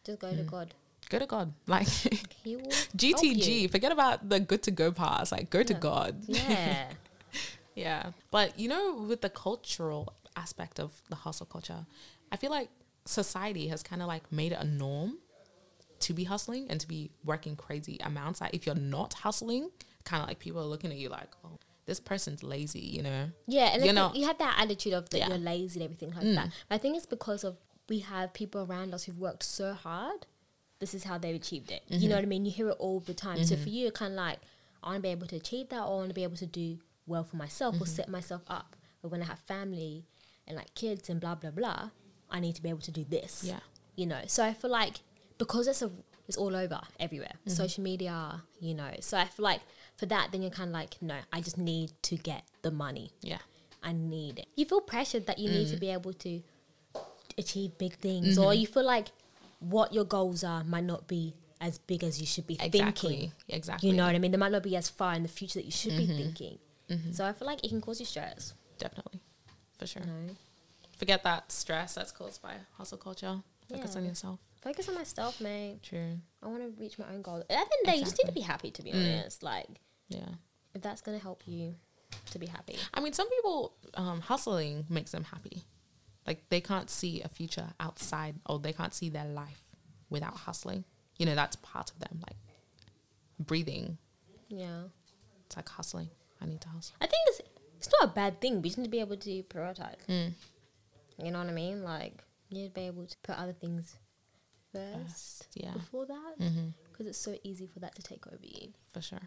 [0.06, 0.46] Just go to mm.
[0.46, 0.74] God.
[1.10, 1.54] Go to God.
[1.68, 2.68] Like He will.
[2.96, 3.70] GTG.
[3.72, 5.32] Forget about the good to go pass.
[5.32, 6.24] Like go to God.
[6.28, 6.88] Yeah.
[7.76, 8.12] Yeah.
[8.32, 11.86] But you know, with the cultural aspect of the hustle culture,
[12.32, 12.70] I feel like
[13.04, 15.18] society has kind of like made it a norm
[16.02, 18.42] to be hustling and to be working crazy amounts.
[18.42, 19.70] Like if you're not hustling,
[20.04, 23.30] kind of like people are looking at you like, oh, this person's lazy, you know?
[23.48, 25.26] Yeah, and You you, know- you have that attitude of that Yeah.
[25.28, 25.30] Mm.
[25.30, 26.50] you're lazy and everything like that.
[26.68, 30.26] But I think it's because of we have people around us who've worked so hard.
[30.80, 31.84] This is how they've achieved it.
[31.90, 32.02] Mm-hmm.
[32.02, 32.46] You know what I mean?
[32.46, 33.44] You hear it all the time.
[33.44, 34.40] So for you, kind of like
[34.84, 36.46] I want to be able to achieve that, or I want to be able to
[36.48, 37.84] do well for myself, Mm-hmm.
[37.84, 38.76] or set myself up.
[39.02, 40.06] But when I have family
[40.48, 41.92] and like kids and blah blah blah,
[42.30, 43.44] I need to be able to do this.
[43.46, 43.60] Yeah.
[43.96, 44.22] you know.
[44.28, 45.00] So I feel like
[45.38, 45.92] because it's a
[46.28, 47.50] it's all over everywhere, Mm-hmm.
[47.52, 48.90] social media, you know.
[49.02, 49.62] So I feel like
[49.98, 53.12] for that, then you're kind of like, no, I just need to get the money.
[53.22, 53.38] Yeah.
[53.84, 54.48] I need it.
[54.56, 55.72] You feel pressured that you need Mm.
[55.72, 56.42] to be able to
[57.38, 58.44] achieve big things, Mm-hmm.
[58.44, 59.10] or you feel like
[59.60, 62.82] what your goals are might not be as big as you should be thinking.
[62.82, 63.32] Exactly.
[63.50, 63.90] Exactly.
[63.90, 64.32] You know what I mean?
[64.32, 66.18] They might not be as far in the future that you should Mm-hmm.
[66.18, 66.60] be thinking.
[67.14, 68.54] So I feel like it can cause you stress.
[68.78, 69.20] Definitely.
[69.80, 70.04] For sure.
[70.04, 70.36] Know?
[70.98, 73.42] Forget that stress that's caused by hustle culture.
[73.70, 74.40] Focus on yourself.
[74.66, 75.80] Focus on myself, mate.
[75.84, 76.18] True.
[76.42, 77.42] I want to reach my own goals.
[77.44, 78.72] At the end of the day, you just need to be happy.
[78.72, 78.96] To be Mm.
[79.22, 80.28] honest, like Yeah.
[80.74, 81.76] if that's gonna help you
[82.32, 82.78] to be happy.
[82.94, 85.64] I mean, some people um, hustling makes them happy.
[86.26, 89.64] Like they can't see a future outside, or they can't see their life
[90.10, 90.84] without hustling.
[91.18, 92.20] You know, that's part of them.
[92.28, 92.38] Like
[93.40, 93.98] breathing,
[94.50, 94.86] Yeah,
[95.46, 96.10] it's like hustling.
[96.42, 96.96] I need to hustle.
[97.00, 97.42] I think it's
[97.78, 98.64] it's not a bad thing.
[98.64, 100.04] We just need to be able to prioritize.
[100.10, 100.34] Mm.
[101.24, 101.84] You know what I mean?
[101.84, 103.96] Like you need to be able to put other things
[104.76, 105.72] first yeah.
[105.74, 106.68] before that, Mm-hmm.
[106.92, 108.70] because it's so easy for that to take over you.
[108.94, 109.20] For sure.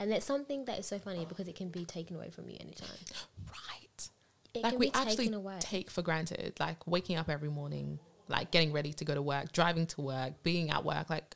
[0.00, 2.56] And it's something that is so funny because it can be taken away from you
[2.60, 2.88] anytime.
[3.48, 4.08] Right.
[4.54, 5.56] It like can we be actually taken away.
[5.60, 9.52] take for granted, like waking up every morning, like getting ready to go to work,
[9.52, 11.08] driving to work, being at work.
[11.08, 11.34] Like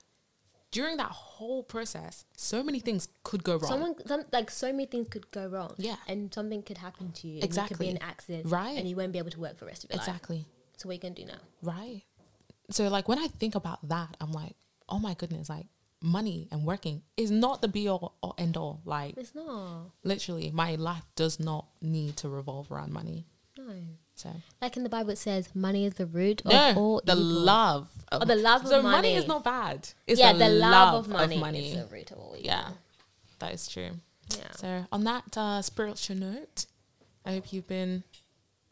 [0.71, 3.71] during that whole process, so many things could go wrong.
[3.71, 5.75] Someone, some, like so many things could go wrong.
[5.79, 5.97] Yeah.
[6.09, 7.35] and something could happen to you.
[7.37, 7.75] and It Exactly.
[7.77, 8.47] could be an accident.
[8.49, 8.77] Right.
[8.77, 10.09] and you won't be able to work for the rest of your life.
[10.09, 10.45] exactly.
[10.77, 11.39] So what are you gonna do now?
[11.63, 12.03] Right.
[12.71, 14.55] So like when I think about that, I'm like,
[14.89, 15.67] oh my goodness, like
[16.03, 18.81] money and working is not the be all or end all.
[18.85, 19.91] Like It's not.
[20.05, 23.27] literally, my life does not need to revolve around money.
[23.59, 23.73] No.
[24.15, 24.31] So
[24.63, 27.89] Like in the Bible, it says, "Money is the root of all the evil." love.
[28.13, 28.97] Of, Oh, the love of so money.
[28.97, 29.15] money.
[29.15, 29.89] is not bad.
[30.07, 31.73] It's yeah, the, love, of money, Of money.
[31.73, 32.47] is the root of all evil.
[32.47, 32.69] Yeah,
[33.41, 33.91] that is true.
[34.31, 34.51] yeah.
[34.57, 36.67] So on that uh, spiritual note,
[37.27, 38.05] I hope you've been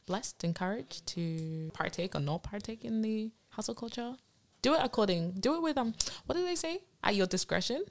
[0.07, 4.15] blessed, encouraged to partake or not partake in the hustle culture.
[4.63, 5.33] Do it according.
[5.33, 5.95] Do it with um.
[6.27, 6.81] What do they say?
[7.03, 7.85] At your discretion.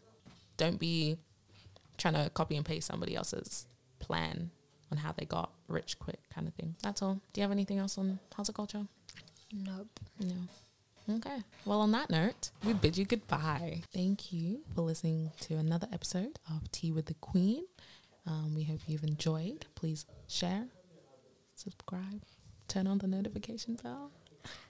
[0.57, 1.18] Don't be
[1.97, 3.68] trying to copy and paste somebody else's
[3.99, 4.51] plan
[4.91, 6.76] on how they got rich quick, kind of thing.
[6.84, 7.16] That's all.
[7.32, 8.86] Do you have anything else on hustle culture?
[9.53, 9.99] Nope.
[10.20, 11.16] No.
[11.16, 11.39] Okay.
[11.66, 13.82] Well, on that note, we bid you goodbye.
[13.93, 17.66] Thank you for listening to another episode of Tea with the Queen.
[18.26, 19.66] Um, we hope you've enjoyed.
[19.76, 20.68] Please share,
[21.55, 22.24] subscribe,
[22.70, 24.11] turn on the notification bell.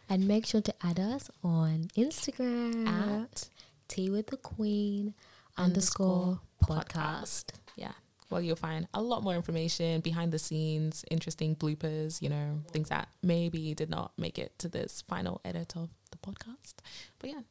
[0.09, 3.49] And make sure to add us on Instagram At
[3.87, 5.13] Tea with the Queen
[5.57, 7.45] underscore podcast.
[7.75, 7.93] Yeah.
[8.29, 12.89] Well, you'll find a lot more information behind the scenes, interesting bloopers, you know, things
[12.89, 16.75] that maybe did not make it to this final edit of the podcast.
[17.19, 17.41] But yeah,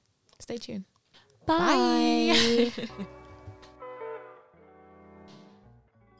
[0.40, 0.84] stay tuned.
[1.46, 2.72] Bye.
[2.76, 3.04] Bye.